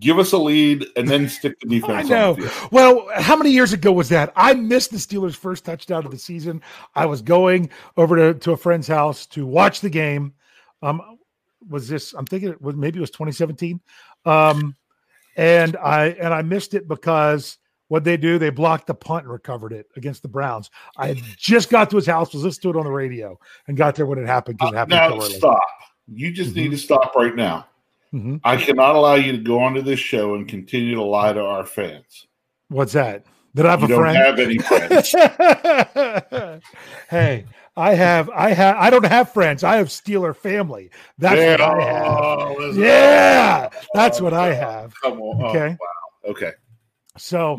give 0.00 0.18
us 0.18 0.32
a 0.32 0.38
lead 0.38 0.86
and 0.96 1.08
then 1.08 1.28
stick 1.28 1.60
the 1.60 1.68
defense. 1.68 2.06
I 2.06 2.08
know. 2.08 2.36
Well, 2.70 3.06
how 3.16 3.36
many 3.36 3.50
years 3.50 3.74
ago 3.74 3.92
was 3.92 4.08
that? 4.08 4.32
I 4.34 4.54
missed 4.54 4.92
the 4.92 4.96
Steelers' 4.96 5.34
first 5.36 5.64
touchdown 5.64 6.04
of 6.06 6.10
the 6.10 6.18
season. 6.18 6.62
I 6.94 7.06
was 7.06 7.20
going 7.20 7.68
over 7.98 8.16
to, 8.16 8.38
to 8.38 8.52
a 8.52 8.56
friend's 8.56 8.88
house 8.88 9.26
to 9.26 9.46
watch 9.46 9.80
the 9.80 9.90
game. 9.90 10.32
Um, 10.82 11.17
was 11.68 11.88
this? 11.88 12.12
I'm 12.14 12.26
thinking 12.26 12.50
it 12.50 12.62
was 12.62 12.76
maybe 12.76 12.98
it 12.98 13.00
was 13.00 13.10
2017. 13.10 13.80
Um, 14.24 14.74
and 15.36 15.76
I 15.76 16.08
and 16.20 16.34
I 16.34 16.42
missed 16.42 16.74
it 16.74 16.88
because 16.88 17.58
what 17.88 18.04
they 18.04 18.16
do, 18.16 18.38
they 18.38 18.50
blocked 18.50 18.86
the 18.86 18.94
punt 18.94 19.24
and 19.24 19.32
recovered 19.32 19.72
it 19.72 19.86
against 19.96 20.22
the 20.22 20.28
Browns. 20.28 20.70
I 20.96 21.14
just 21.36 21.70
got 21.70 21.90
to 21.90 21.96
his 21.96 22.06
house, 22.06 22.32
was 22.34 22.44
listening 22.44 22.72
to 22.72 22.78
it 22.78 22.80
on 22.80 22.86
the 22.86 22.92
radio, 22.92 23.38
and 23.66 23.76
got 23.76 23.94
there 23.94 24.06
when 24.06 24.18
it 24.18 24.26
happened 24.26 24.58
it 24.60 24.74
happened. 24.74 24.94
Uh, 24.94 25.16
now 25.16 25.20
stop. 25.20 25.60
You 26.12 26.30
just 26.30 26.50
mm-hmm. 26.50 26.60
need 26.60 26.70
to 26.72 26.78
stop 26.78 27.14
right 27.14 27.34
now. 27.34 27.66
Mm-hmm. 28.12 28.36
I 28.44 28.56
cannot 28.56 28.96
allow 28.96 29.14
you 29.14 29.32
to 29.32 29.38
go 29.38 29.60
onto 29.60 29.82
this 29.82 29.98
show 29.98 30.34
and 30.34 30.48
continue 30.48 30.94
to 30.94 31.02
lie 31.02 31.32
to 31.32 31.40
our 31.42 31.64
fans. 31.64 32.26
What's 32.68 32.92
that? 32.92 33.24
Did 33.54 33.66
I 33.66 33.70
have 33.70 33.88
you 33.88 33.94
a 33.94 33.98
friend? 33.98 34.16
Have 34.16 34.38
any 34.38 34.58
friends? 34.58 35.10
hey, 37.10 37.46
I 37.76 37.94
have, 37.94 38.30
I 38.30 38.50
have, 38.50 38.76
I 38.76 38.90
don't 38.90 39.06
have 39.06 39.32
friends. 39.32 39.64
I 39.64 39.76
have 39.76 39.88
Steeler 39.88 40.36
family. 40.36 40.90
That's 41.16 41.36
yeah. 41.36 41.52
what 41.52 41.60
I 41.60 41.84
have. 41.84 42.08
Oh, 42.08 42.72
yeah, 42.72 43.68
that's 43.94 44.20
oh, 44.20 44.24
what 44.24 44.34
I 44.34 44.54
have. 44.54 44.92
Come 45.02 45.20
on. 45.20 45.42
Oh, 45.42 45.48
okay. 45.48 45.76
wow. 45.80 46.30
Okay. 46.30 46.52
So, 47.16 47.58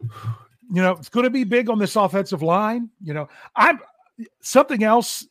you 0.00 0.82
know, 0.82 0.92
it's 0.92 1.08
going 1.08 1.24
to 1.24 1.30
be 1.30 1.44
big 1.44 1.68
on 1.68 1.78
this 1.78 1.96
offensive 1.96 2.42
line. 2.42 2.90
You 3.02 3.14
know, 3.14 3.28
I'm 3.54 3.80
something 4.40 4.82
else 4.82 5.26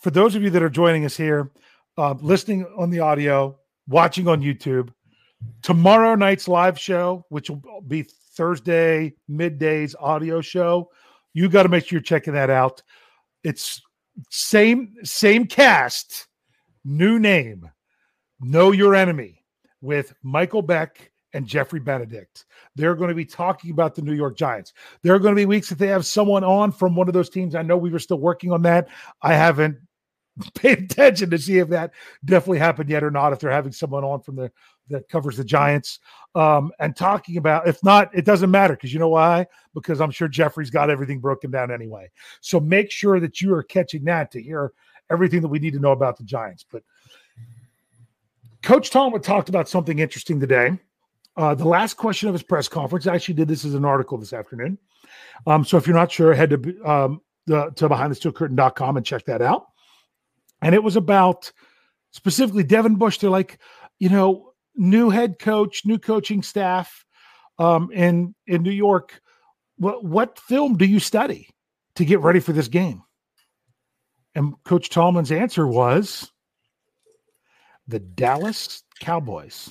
for 0.00 0.10
those 0.10 0.34
of 0.34 0.42
you 0.42 0.50
that 0.50 0.62
are 0.62 0.70
joining 0.70 1.04
us 1.04 1.16
here, 1.16 1.50
uh, 1.98 2.14
listening 2.20 2.66
on 2.76 2.90
the 2.90 3.00
audio, 3.00 3.58
watching 3.86 4.26
on 4.28 4.40
YouTube. 4.40 4.92
Tomorrow 5.62 6.16
night's 6.16 6.48
live 6.48 6.78
show, 6.78 7.24
which 7.28 7.50
will 7.50 7.82
be 7.86 8.06
Thursday 8.40 9.12
middays 9.30 9.94
audio 10.00 10.40
show, 10.40 10.88
you 11.34 11.46
got 11.50 11.64
to 11.64 11.68
make 11.68 11.84
sure 11.84 11.98
you're 11.98 12.02
checking 12.02 12.32
that 12.32 12.48
out. 12.48 12.82
It's 13.44 13.82
same 14.30 14.94
same 15.02 15.46
cast, 15.46 16.26
new 16.82 17.18
name, 17.18 17.70
know 18.40 18.72
your 18.72 18.94
enemy 18.94 19.44
with 19.82 20.14
Michael 20.22 20.62
Beck 20.62 21.12
and 21.34 21.46
Jeffrey 21.46 21.80
Benedict. 21.80 22.46
They're 22.76 22.94
going 22.94 23.10
to 23.10 23.14
be 23.14 23.26
talking 23.26 23.72
about 23.72 23.94
the 23.94 24.00
New 24.00 24.14
York 24.14 24.38
Giants. 24.38 24.72
There 25.02 25.14
are 25.14 25.18
going 25.18 25.34
to 25.34 25.40
be 25.40 25.44
weeks 25.44 25.68
that 25.68 25.78
they 25.78 25.88
have 25.88 26.06
someone 26.06 26.42
on 26.42 26.72
from 26.72 26.96
one 26.96 27.08
of 27.08 27.14
those 27.14 27.28
teams. 27.28 27.54
I 27.54 27.60
know 27.60 27.76
we 27.76 27.90
were 27.90 27.98
still 27.98 28.20
working 28.20 28.52
on 28.52 28.62
that. 28.62 28.88
I 29.20 29.34
haven't 29.34 29.76
paid 30.54 30.78
attention 30.78 31.28
to 31.28 31.38
see 31.38 31.58
if 31.58 31.68
that 31.68 31.90
definitely 32.24 32.60
happened 32.60 32.88
yet 32.88 33.04
or 33.04 33.10
not. 33.10 33.34
If 33.34 33.40
they're 33.40 33.50
having 33.50 33.72
someone 33.72 34.02
on 34.02 34.22
from 34.22 34.36
the 34.36 34.50
that 34.90 35.08
covers 35.08 35.36
the 35.36 35.44
Giants 35.44 36.00
um, 36.34 36.70
and 36.78 36.94
talking 36.94 37.36
about, 37.36 37.66
if 37.66 37.82
not, 37.82 38.14
it 38.14 38.24
doesn't 38.24 38.50
matter 38.50 38.74
because 38.74 38.92
you 38.92 38.98
know 38.98 39.08
why? 39.08 39.46
Because 39.74 40.00
I'm 40.00 40.10
sure 40.10 40.28
Jeffrey's 40.28 40.70
got 40.70 40.90
everything 40.90 41.18
broken 41.18 41.50
down 41.50 41.70
anyway. 41.70 42.10
So 42.40 42.60
make 42.60 42.90
sure 42.90 43.18
that 43.20 43.40
you 43.40 43.54
are 43.54 43.62
catching 43.62 44.04
that 44.04 44.30
to 44.32 44.42
hear 44.42 44.72
everything 45.10 45.40
that 45.42 45.48
we 45.48 45.58
need 45.58 45.72
to 45.72 45.80
know 45.80 45.92
about 45.92 46.16
the 46.16 46.24
Giants. 46.24 46.64
But 46.70 46.82
Coach 48.62 48.90
Tomlin 48.90 49.22
talked 49.22 49.48
about 49.48 49.68
something 49.68 49.98
interesting 49.98 50.38
today. 50.38 50.78
Uh, 51.36 51.54
the 51.54 51.66
last 51.66 51.94
question 51.94 52.28
of 52.28 52.34
his 52.34 52.42
press 52.42 52.68
conference, 52.68 53.06
I 53.06 53.14
actually 53.14 53.34
did 53.34 53.48
this 53.48 53.64
as 53.64 53.74
an 53.74 53.84
article 53.84 54.18
this 54.18 54.32
afternoon. 54.32 54.78
Um, 55.46 55.64
so 55.64 55.76
if 55.76 55.86
you're 55.86 55.96
not 55.96 56.12
sure, 56.12 56.34
head 56.34 56.50
to 56.50 56.84
um, 56.84 57.20
the, 57.46 57.70
to 57.76 57.88
behindthesteelcurtain.com 57.88 58.96
and 58.96 59.06
check 59.06 59.24
that 59.24 59.42
out. 59.42 59.66
And 60.62 60.74
it 60.74 60.82
was 60.82 60.96
about 60.96 61.50
specifically 62.10 62.62
Devin 62.62 62.96
Bush. 62.96 63.18
They're 63.18 63.30
like, 63.30 63.58
you 63.98 64.08
know, 64.08 64.49
new 64.76 65.10
head 65.10 65.38
coach, 65.38 65.82
new 65.84 65.98
coaching 65.98 66.42
staff 66.42 67.04
um, 67.58 67.90
in 67.92 68.34
in 68.46 68.62
New 68.62 68.70
York. 68.70 69.20
What 69.76 70.04
what 70.04 70.38
film 70.38 70.76
do 70.76 70.84
you 70.84 71.00
study 71.00 71.48
to 71.96 72.04
get 72.04 72.20
ready 72.20 72.40
for 72.40 72.52
this 72.52 72.68
game? 72.68 73.02
And 74.34 74.54
Coach 74.64 74.90
Tomlin's 74.90 75.32
answer 75.32 75.66
was 75.66 76.30
the 77.86 77.98
Dallas 77.98 78.82
Cowboys. 79.00 79.68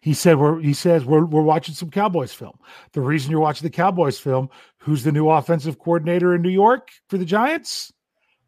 He 0.00 0.14
said 0.14 0.38
we're 0.38 0.60
he 0.60 0.74
says 0.74 1.04
we're 1.04 1.24
we're 1.24 1.42
watching 1.42 1.74
some 1.74 1.90
Cowboys 1.90 2.32
film. 2.32 2.58
The 2.92 3.00
reason 3.00 3.30
you're 3.30 3.40
watching 3.40 3.66
the 3.66 3.70
Cowboys 3.70 4.18
film, 4.18 4.50
who's 4.78 5.04
the 5.04 5.12
new 5.12 5.28
offensive 5.28 5.78
coordinator 5.78 6.34
in 6.34 6.42
New 6.42 6.50
York 6.50 6.90
for 7.08 7.18
the 7.18 7.24
Giants? 7.24 7.92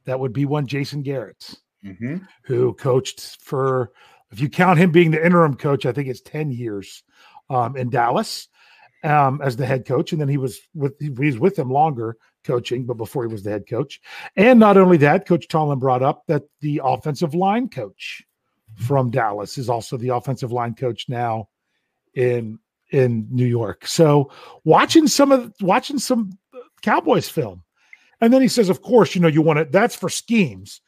That 0.05 0.21
would 0.21 0.33
be 0.33 0.45
one 0.45 0.67
Jason 0.67 1.03
Garrett, 1.03 1.55
mm-hmm. 1.85 2.19
who 2.45 2.75
coached 2.75 3.39
for 3.41 3.93
if 4.33 4.41
you 4.41 4.49
count 4.49 4.79
him 4.79 4.91
being 4.91 5.11
the 5.11 5.25
interim 5.25 5.55
coach, 5.55 5.87
I 5.87 5.93
think 5.93 6.09
it's 6.09 6.23
10 6.23 6.51
years 6.51 7.05
um, 7.51 7.77
in 7.77 7.91
Dallas 7.91 8.49
um, 9.05 9.41
as 9.43 9.57
the 9.57 9.67
head 9.67 9.87
coach. 9.87 10.13
And 10.13 10.21
then 10.21 10.29
he 10.29 10.39
was 10.39 10.61
with 10.75 10.99
he 10.99 11.11
was 11.11 11.39
with 11.39 11.57
them 11.57 11.71
longer 11.71 12.17
coaching, 12.45 12.87
but 12.87 12.97
before 12.97 13.27
he 13.27 13.33
was 13.33 13.43
the 13.43 13.51
head 13.51 13.69
coach. 13.69 14.01
And 14.37 14.59
not 14.59 14.77
only 14.77 14.97
that, 14.99 15.27
Coach 15.27 15.49
Tomlin 15.49 15.79
brought 15.79 16.03
up 16.03 16.25
that 16.27 16.45
the 16.61 16.81
offensive 16.83 17.35
line 17.35 17.69
coach 17.69 18.23
from 18.77 19.11
Dallas 19.11 19.59
is 19.59 19.69
also 19.69 19.97
the 19.97 20.09
offensive 20.09 20.51
line 20.51 20.75
coach 20.75 21.09
now 21.09 21.49
in 22.15 22.59
in 22.91 23.27
New 23.31 23.47
York. 23.47 23.87
So 23.87 24.31
watching 24.65 25.07
some 25.07 25.31
of 25.31 25.53
watching 25.61 25.99
some 25.99 26.39
Cowboys 26.83 27.29
film. 27.29 27.63
And 28.21 28.33
then 28.33 28.41
he 28.41 28.49
says, 28.49 28.69
of 28.69 28.83
course, 28.83 29.17
you 29.17 29.21
know, 29.21 29.29
you 29.29 29.43
want 29.43 29.59
it 29.59 29.73
that's 29.73 29.97
for 29.97 30.09
schemes. 30.09 30.81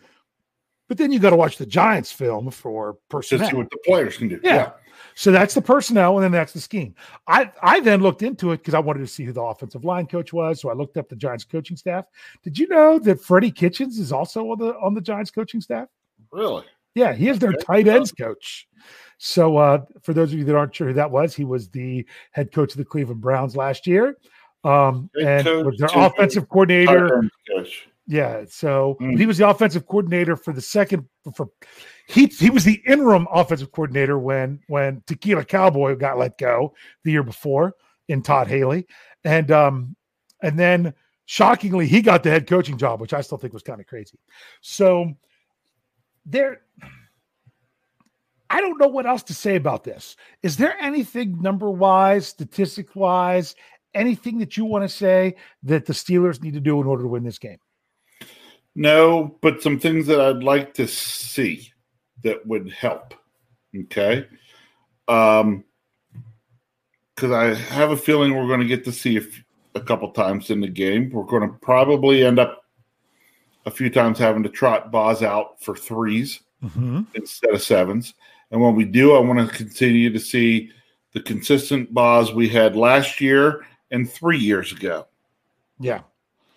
But 0.88 0.98
then 0.98 1.12
you 1.12 1.18
got 1.18 1.30
to 1.30 1.36
watch 1.36 1.56
the 1.56 1.66
Giants 1.66 2.12
film 2.12 2.50
for 2.50 2.98
personnel. 3.08 3.46
To 3.46 3.50
see 3.50 3.56
what 3.56 3.70
the 3.70 3.78
players 3.84 4.18
can 4.18 4.28
do. 4.28 4.40
Yeah. 4.42 4.54
yeah. 4.54 4.70
So 5.16 5.30
that's 5.30 5.54
the 5.54 5.62
personnel, 5.62 6.16
and 6.16 6.24
then 6.24 6.32
that's 6.32 6.52
the 6.52 6.60
scheme. 6.60 6.94
I 7.28 7.50
I 7.62 7.80
then 7.80 8.00
looked 8.00 8.22
into 8.22 8.52
it 8.52 8.58
because 8.58 8.74
I 8.74 8.80
wanted 8.80 9.00
to 9.00 9.06
see 9.06 9.24
who 9.24 9.32
the 9.32 9.42
offensive 9.42 9.84
line 9.84 10.06
coach 10.06 10.32
was. 10.32 10.60
So 10.60 10.70
I 10.70 10.72
looked 10.72 10.96
up 10.96 11.08
the 11.08 11.16
Giants 11.16 11.44
coaching 11.44 11.76
staff. 11.76 12.06
Did 12.42 12.58
you 12.58 12.66
know 12.68 12.98
that 12.98 13.20
Freddie 13.20 13.52
Kitchens 13.52 13.98
is 13.98 14.12
also 14.12 14.50
on 14.50 14.58
the 14.58 14.76
on 14.78 14.94
the 14.94 15.00
Giants 15.00 15.30
coaching 15.30 15.60
staff? 15.60 15.88
Really? 16.32 16.64
Yeah, 16.94 17.12
he 17.12 17.28
is 17.28 17.38
their 17.38 17.52
tight 17.52 17.88
ends 17.88 18.12
coach. 18.12 18.68
So, 19.18 19.56
uh, 19.56 19.84
for 20.02 20.12
those 20.14 20.32
of 20.32 20.38
you 20.38 20.44
that 20.44 20.54
aren't 20.54 20.74
sure 20.74 20.88
who 20.88 20.94
that 20.94 21.10
was, 21.10 21.34
he 21.34 21.44
was 21.44 21.68
the 21.68 22.06
head 22.32 22.52
coach 22.52 22.72
of 22.72 22.78
the 22.78 22.84
Cleveland 22.84 23.20
Browns 23.20 23.56
last 23.56 23.86
year, 23.86 24.16
um, 24.64 25.10
and 25.20 25.46
was 25.64 25.76
their 25.78 25.88
offensive 25.94 26.48
coordinator. 26.48 27.22
Yeah, 28.06 28.44
so 28.48 28.98
mm. 29.00 29.18
he 29.18 29.24
was 29.24 29.38
the 29.38 29.48
offensive 29.48 29.86
coordinator 29.86 30.36
for 30.36 30.52
the 30.52 30.60
second. 30.60 31.08
For 31.34 31.48
he 32.06 32.26
he 32.26 32.50
was 32.50 32.64
the 32.64 32.82
interim 32.86 33.26
offensive 33.32 33.72
coordinator 33.72 34.18
when 34.18 34.60
when 34.66 35.02
Tequila 35.06 35.44
Cowboy 35.44 35.96
got 35.96 36.18
let 36.18 36.36
go 36.36 36.74
the 37.02 37.12
year 37.12 37.22
before 37.22 37.74
in 38.08 38.22
Todd 38.22 38.46
Haley, 38.46 38.86
and 39.24 39.50
um, 39.50 39.96
and 40.42 40.58
then 40.58 40.92
shockingly 41.24 41.86
he 41.86 42.02
got 42.02 42.22
the 42.22 42.30
head 42.30 42.46
coaching 42.46 42.76
job, 42.76 43.00
which 43.00 43.14
I 43.14 43.22
still 43.22 43.38
think 43.38 43.54
was 43.54 43.62
kind 43.62 43.80
of 43.80 43.86
crazy. 43.86 44.18
So 44.60 45.14
there 46.26 46.60
I 48.50 48.60
don't 48.60 48.78
know 48.78 48.88
what 48.88 49.06
else 49.06 49.22
to 49.24 49.34
say 49.34 49.56
about 49.56 49.82
this. 49.82 50.16
Is 50.42 50.56
there 50.56 50.76
anything 50.80 51.40
number 51.40 51.70
wise, 51.70 52.28
statistic 52.28 52.94
wise, 52.94 53.54
anything 53.94 54.38
that 54.38 54.56
you 54.56 54.64
want 54.64 54.84
to 54.84 54.88
say 54.88 55.36
that 55.62 55.86
the 55.86 55.92
Steelers 55.92 56.42
need 56.42 56.54
to 56.54 56.60
do 56.60 56.80
in 56.80 56.86
order 56.86 57.02
to 57.02 57.08
win 57.08 57.24
this 57.24 57.38
game? 57.38 57.58
No, 58.74 59.36
but 59.40 59.62
some 59.62 59.78
things 59.78 60.06
that 60.06 60.20
I'd 60.20 60.42
like 60.42 60.74
to 60.74 60.88
see 60.88 61.72
that 62.22 62.44
would 62.46 62.72
help. 62.72 63.14
Okay. 63.76 64.26
Um, 65.06 65.64
because 67.14 67.30
I 67.30 67.54
have 67.72 67.92
a 67.92 67.96
feeling 67.96 68.34
we're 68.34 68.48
going 68.48 68.60
to 68.60 68.66
get 68.66 68.84
to 68.86 68.92
see 68.92 69.18
a, 69.18 69.20
f- 69.20 69.44
a 69.76 69.80
couple 69.80 70.10
times 70.10 70.50
in 70.50 70.60
the 70.60 70.68
game. 70.68 71.10
We're 71.10 71.22
going 71.22 71.48
to 71.48 71.56
probably 71.58 72.24
end 72.24 72.40
up 72.40 72.64
a 73.66 73.70
few 73.70 73.88
times 73.88 74.18
having 74.18 74.42
to 74.42 74.48
trot 74.48 74.90
Boz 74.90 75.22
out 75.22 75.62
for 75.62 75.74
3s 75.74 76.40
mm-hmm. 76.64 77.02
instead 77.14 77.54
of 77.54 77.62
sevens. 77.62 78.14
And 78.50 78.60
when 78.60 78.74
we 78.74 78.84
do, 78.84 79.14
I 79.14 79.20
want 79.20 79.48
to 79.48 79.56
continue 79.56 80.12
to 80.12 80.18
see 80.18 80.70
the 81.12 81.20
consistent 81.20 81.94
Boz 81.94 82.34
we 82.34 82.48
had 82.48 82.74
last 82.74 83.20
year 83.20 83.64
and 83.92 84.10
three 84.10 84.38
years 84.38 84.72
ago. 84.72 85.06
Yeah. 85.78 86.00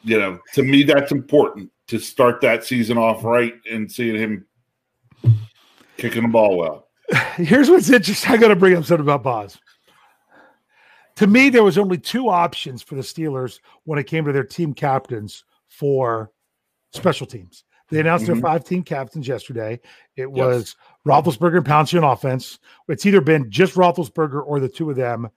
You 0.03 0.19
know, 0.19 0.39
to 0.53 0.63
me, 0.63 0.81
that's 0.81 1.11
important 1.11 1.71
to 1.87 1.99
start 1.99 2.41
that 2.41 2.63
season 2.63 2.97
off 2.97 3.23
right 3.23 3.53
and 3.71 3.91
seeing 3.91 4.15
him 4.15 4.45
kicking 5.97 6.23
the 6.23 6.29
ball 6.29 6.57
well. 6.57 6.87
Here's 7.35 7.69
what's 7.69 7.89
interesting. 7.89 8.31
I 8.31 8.37
got 8.37 8.49
to 8.49 8.55
bring 8.55 8.75
up 8.75 8.85
something 8.85 9.05
about 9.05 9.23
Boz. 9.23 9.57
To 11.17 11.27
me, 11.27 11.49
there 11.49 11.63
was 11.63 11.77
only 11.77 11.97
two 11.97 12.29
options 12.29 12.83
for 12.83 12.95
the 12.95 13.01
Steelers 13.01 13.59
when 13.85 13.97
it 13.97 14.03
came 14.03 14.25
to 14.25 14.31
their 14.31 14.43
team 14.43 14.73
captains 14.73 15.45
for 15.67 16.31
special 16.91 17.25
teams. 17.25 17.63
They 17.89 17.99
announced 17.99 18.25
mm-hmm. 18.25 18.33
their 18.33 18.41
five 18.41 18.65
team 18.65 18.83
captains 18.83 19.27
yesterday. 19.27 19.79
It 20.15 20.29
was 20.29 20.75
Roethlisberger 21.07 21.57
and 21.57 21.65
Pouncey 21.65 21.97
on 21.97 22.03
offense. 22.03 22.59
It's 22.89 23.05
either 23.05 23.21
been 23.21 23.49
just 23.49 23.75
Roethlisberger 23.75 24.45
or 24.45 24.59
the 24.59 24.69
two 24.69 24.89
of 24.89 24.97
them. 24.97 25.29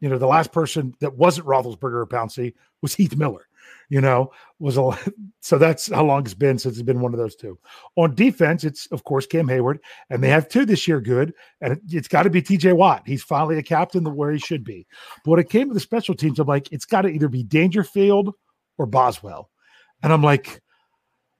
You 0.00 0.08
know, 0.08 0.18
the 0.18 0.26
last 0.26 0.52
person 0.52 0.94
that 1.00 1.16
wasn't 1.16 1.46
Roethlisberger 1.46 1.94
or 1.94 2.06
Pouncey 2.06 2.54
was 2.80 2.94
Heath 2.94 3.16
Miller. 3.16 3.48
You 3.92 4.00
know, 4.00 4.32
was 4.58 4.78
a 4.78 4.98
so 5.40 5.58
that's 5.58 5.90
how 5.90 6.02
long 6.02 6.22
it's 6.22 6.32
been 6.32 6.58
since 6.58 6.76
it's 6.78 6.82
been 6.82 7.02
one 7.02 7.12
of 7.12 7.18
those 7.18 7.36
two. 7.36 7.58
On 7.96 8.14
defense, 8.14 8.64
it's 8.64 8.86
of 8.86 9.04
course 9.04 9.26
Cam 9.26 9.46
Hayward, 9.48 9.80
and 10.08 10.24
they 10.24 10.30
have 10.30 10.48
two 10.48 10.64
this 10.64 10.88
year. 10.88 10.98
Good, 10.98 11.34
and 11.60 11.74
it, 11.74 11.80
has 11.92 12.08
got 12.08 12.22
to 12.22 12.30
be 12.30 12.40
T.J. 12.40 12.72
Watt. 12.72 13.02
He's 13.04 13.22
finally 13.22 13.58
a 13.58 13.62
captain 13.62 14.02
where 14.16 14.32
he 14.32 14.38
should 14.38 14.64
be. 14.64 14.86
But 15.22 15.32
when 15.32 15.40
it 15.40 15.50
came 15.50 15.68
to 15.68 15.74
the 15.74 15.78
special 15.78 16.14
teams, 16.14 16.38
I'm 16.38 16.46
like, 16.46 16.72
it's 16.72 16.86
got 16.86 17.02
to 17.02 17.08
either 17.08 17.28
be 17.28 17.42
Dangerfield 17.42 18.34
or 18.78 18.86
Boswell, 18.86 19.50
and 20.02 20.10
I'm 20.10 20.22
like, 20.22 20.62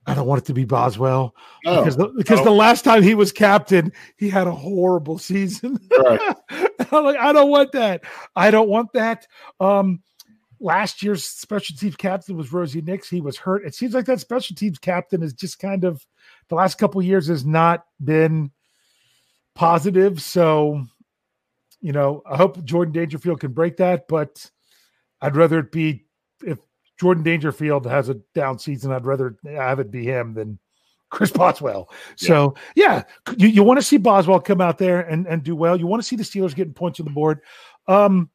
I 0.07 0.13
don't 0.13 0.27
want 0.27 0.43
it 0.43 0.45
to 0.49 0.53
be 0.53 0.67
Boswell 0.67 1.35
no, 1.65 1.79
because 1.79 1.97
the, 1.97 2.09
because 2.09 2.41
no. 2.41 2.45
the 2.45 2.51
last 2.51 2.85
time 2.85 3.03
he 3.03 3.15
was 3.15 3.33
captain, 3.33 3.93
he 4.19 4.29
had 4.29 4.47
a 4.47 4.53
horrible 4.53 5.17
season. 5.17 5.79
Right. 5.99 6.21
I'm 6.93 7.05
like, 7.05 7.17
I 7.19 7.33
don't 7.33 7.49
want 7.49 7.73
that. 7.73 8.03
I 8.37 8.51
don't 8.51 8.69
want 8.69 8.93
that. 8.93 9.27
Um, 9.59 10.03
last 10.63 11.03
year's 11.03 11.25
special 11.25 11.77
teams 11.77 11.97
captain 11.97 12.37
was 12.37 12.53
Rosie 12.53 12.81
Nix. 12.81 13.09
He 13.09 13.21
was 13.21 13.37
hurt. 13.37 13.67
It 13.67 13.75
seems 13.75 13.95
like 13.95 14.07
that 14.07 14.21
special 14.21 14.55
teams 14.55 14.79
captain 14.79 15.23
is 15.23 15.33
just 15.33 15.59
kind 15.59 15.85
of 15.85 16.07
the 16.49 16.55
last 16.55 16.79
couple 16.79 17.03
years 17.03 17.27
has 17.27 17.45
not 17.45 17.85
been 18.03 18.53
positive. 19.55 20.23
So, 20.23 20.87
you 21.81 21.93
know, 21.93 22.23
I 22.25 22.37
hope 22.37 22.65
Jordan 22.65 22.93
Dangerfield 22.93 23.41
can 23.41 23.53
break 23.53 23.77
that, 23.79 24.07
but 24.09 24.49
I'd 25.21 25.37
rather 25.37 25.59
it 25.59 25.73
be 25.73 26.05
if 26.45 26.59
Jordan 26.99 27.25
Dangerfield 27.25 27.85
has 27.87 28.09
a 28.09 28.15
down 28.35 28.59
season, 28.59 28.93
I'd 28.93 29.07
rather 29.07 29.37
have 29.45 29.81
it 29.81 29.91
be 29.91 30.05
him 30.05 30.35
than 30.35 30.59
Chris 31.11 31.33
Boswell. 31.33 31.89
Yeah. 32.19 32.29
So 32.29 32.55
yeah, 32.77 33.03
you, 33.37 33.49
you 33.49 33.63
want 33.65 33.81
to 33.81 33.85
see 33.85 33.97
Boswell 33.97 34.41
come 34.41 34.61
out 34.61 34.79
there 34.79 35.01
and, 35.01 35.27
and 35.27 35.43
do 35.43 35.57
well. 35.57 35.77
You 35.77 35.89
want 35.89 36.03
to 36.03 36.09
see 36.09 36.17
the 36.17 36.23
Steelers 36.23 36.55
getting 36.55 36.73
points 36.73 37.01
on 37.01 37.05
the 37.05 37.13
board. 37.13 37.41
Um, 37.89 38.31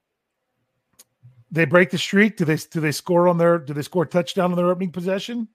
they 1.52 1.66
break 1.66 1.90
the 1.90 1.98
streak. 1.98 2.38
Do 2.38 2.46
they 2.46 2.58
do 2.58 2.80
they 2.80 2.92
score 2.92 3.28
on 3.28 3.38
their 3.38 3.58
do 3.58 3.74
they 3.74 3.82
score 3.82 4.06
touchdown 4.06 4.52
on 4.52 4.58
their 4.58 4.70
opening 4.70 4.92
possession? 4.92 5.48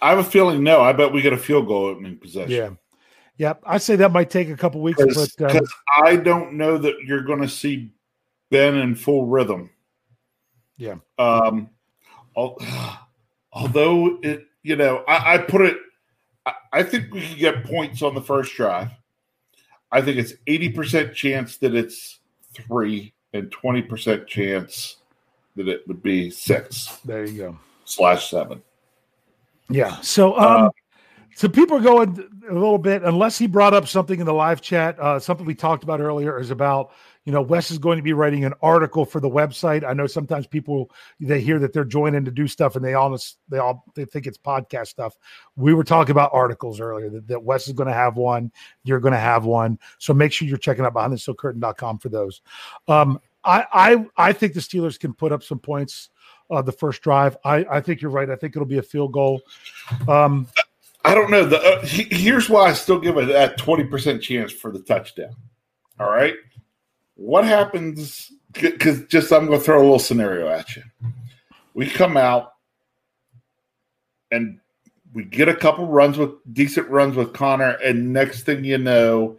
I 0.00 0.10
have 0.10 0.18
a 0.18 0.24
feeling 0.24 0.62
no. 0.62 0.80
I 0.80 0.92
bet 0.92 1.12
we 1.12 1.22
get 1.22 1.32
a 1.32 1.38
field 1.38 1.66
goal 1.66 1.86
opening 1.86 2.18
possession. 2.18 2.50
Yeah. 2.50 2.70
Yep. 3.38 3.62
I 3.64 3.78
say 3.78 3.96
that 3.96 4.12
might 4.12 4.30
take 4.30 4.48
a 4.50 4.56
couple 4.56 4.82
weeks, 4.82 5.02
Cause, 5.02 5.34
but 5.38 5.56
um, 5.56 5.64
I 6.02 6.16
don't 6.16 6.54
know 6.54 6.76
that 6.76 6.96
you're 7.04 7.22
going 7.22 7.40
to 7.40 7.48
see 7.48 7.92
Ben 8.50 8.76
in 8.76 8.94
full 8.94 9.26
rhythm. 9.26 9.70
Yeah. 10.76 10.96
Um, 11.18 11.70
although 12.36 14.18
it, 14.22 14.46
you 14.62 14.76
know, 14.76 15.04
I, 15.08 15.34
I 15.34 15.38
put 15.38 15.62
it, 15.62 15.76
I, 16.44 16.52
I 16.72 16.82
think 16.82 17.12
we 17.12 17.22
can 17.22 17.38
get 17.38 17.64
points 17.64 18.02
on 18.02 18.14
the 18.14 18.20
first 18.20 18.54
drive. 18.54 18.90
I 19.90 20.02
think 20.02 20.18
it's 20.18 20.34
80% 20.46 21.14
chance 21.14 21.58
that 21.58 21.74
it's 21.74 22.20
three 22.54 23.14
and 23.32 23.50
20% 23.50 24.26
chance 24.26 24.96
that 25.56 25.68
it 25.68 25.86
would 25.86 26.02
be 26.02 26.30
six. 26.30 26.98
There 27.04 27.24
you 27.24 27.38
go. 27.38 27.58
Slash 27.84 28.30
seven. 28.30 28.62
Yeah. 29.68 30.00
So, 30.00 30.38
um, 30.38 30.66
uh, 30.66 30.70
so 31.34 31.48
people 31.48 31.78
are 31.78 31.80
going 31.80 32.28
a 32.48 32.52
little 32.52 32.78
bit, 32.78 33.02
unless 33.02 33.38
he 33.38 33.46
brought 33.46 33.74
up 33.74 33.88
something 33.88 34.20
in 34.20 34.26
the 34.26 34.34
live 34.34 34.60
chat, 34.60 34.98
uh, 35.00 35.18
something 35.18 35.46
we 35.46 35.54
talked 35.54 35.82
about 35.82 36.00
earlier 36.00 36.38
is 36.38 36.50
about 36.50 36.92
you 37.24 37.32
know 37.32 37.42
wes 37.42 37.70
is 37.70 37.78
going 37.78 37.96
to 37.96 38.02
be 38.02 38.12
writing 38.12 38.44
an 38.44 38.54
article 38.62 39.04
for 39.04 39.20
the 39.20 39.30
website. 39.30 39.84
I 39.84 39.92
know 39.92 40.06
sometimes 40.06 40.46
people 40.46 40.90
they 41.20 41.40
hear 41.40 41.58
that 41.60 41.72
they're 41.72 41.84
joining 41.84 42.24
to 42.24 42.30
do 42.30 42.48
stuff 42.48 42.76
and 42.76 42.84
they 42.84 42.94
all 42.94 43.16
they 43.48 43.58
all 43.58 43.84
they 43.94 44.04
think 44.04 44.26
it's 44.26 44.38
podcast 44.38 44.88
stuff. 44.88 45.16
We 45.56 45.74
were 45.74 45.84
talking 45.84 46.10
about 46.10 46.30
articles 46.32 46.80
earlier 46.80 47.10
that, 47.10 47.28
that 47.28 47.42
wes 47.42 47.68
is 47.68 47.74
going 47.74 47.88
to 47.88 47.94
have 47.94 48.16
one 48.16 48.50
you're 48.84 49.00
going 49.00 49.12
to 49.12 49.18
have 49.18 49.44
one. 49.44 49.78
So 49.98 50.12
make 50.12 50.32
sure 50.32 50.48
you're 50.48 50.58
checking 50.58 50.84
out 50.84 50.92
behind 50.92 51.12
the 51.12 51.18
steel 51.18 51.34
curtain.com 51.34 51.98
for 51.98 52.08
those. 52.08 52.42
Um 52.88 53.20
i 53.44 53.64
i 53.72 54.06
i 54.28 54.32
think 54.32 54.54
the 54.54 54.60
steelers 54.60 54.98
can 54.98 55.12
put 55.12 55.32
up 55.32 55.42
some 55.42 55.58
points 55.58 56.10
uh 56.50 56.62
the 56.62 56.72
first 56.72 57.02
drive. 57.02 57.36
I 57.44 57.64
i 57.70 57.80
think 57.80 58.00
you're 58.00 58.10
right. 58.10 58.30
I 58.30 58.36
think 58.36 58.56
it'll 58.56 58.66
be 58.66 58.78
a 58.78 58.82
field 58.82 59.12
goal. 59.12 59.42
Um 60.08 60.48
I 61.04 61.16
don't 61.16 61.32
know. 61.32 61.44
The, 61.44 61.58
uh, 61.60 61.84
he, 61.84 62.04
here's 62.04 62.48
why 62.48 62.70
I 62.70 62.74
still 62.74 63.00
give 63.00 63.16
it 63.16 63.26
that 63.26 63.58
20% 63.58 64.20
chance 64.20 64.52
for 64.52 64.70
the 64.70 64.78
touchdown. 64.78 65.34
All 65.98 66.08
right 66.08 66.34
what 67.22 67.44
happens? 67.44 68.32
Because 68.52 69.04
just 69.06 69.32
I'm 69.32 69.46
going 69.46 69.58
to 69.60 69.64
throw 69.64 69.78
a 69.78 69.82
little 69.82 70.00
scenario 70.00 70.48
at 70.48 70.74
you. 70.74 70.82
We 71.72 71.88
come 71.88 72.16
out 72.16 72.54
and 74.32 74.58
we 75.14 75.24
get 75.24 75.48
a 75.48 75.54
couple 75.54 75.86
runs 75.86 76.18
with 76.18 76.30
decent 76.52 76.88
runs 76.88 77.16
with 77.16 77.32
Conner, 77.32 77.78
and 77.84 78.12
next 78.12 78.42
thing 78.42 78.64
you 78.64 78.78
know, 78.78 79.38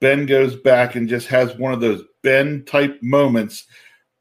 Ben 0.00 0.24
goes 0.24 0.56
back 0.56 0.94
and 0.94 1.08
just 1.08 1.26
has 1.26 1.54
one 1.56 1.74
of 1.74 1.80
those 1.80 2.02
Ben 2.22 2.64
type 2.64 2.98
moments 3.02 3.66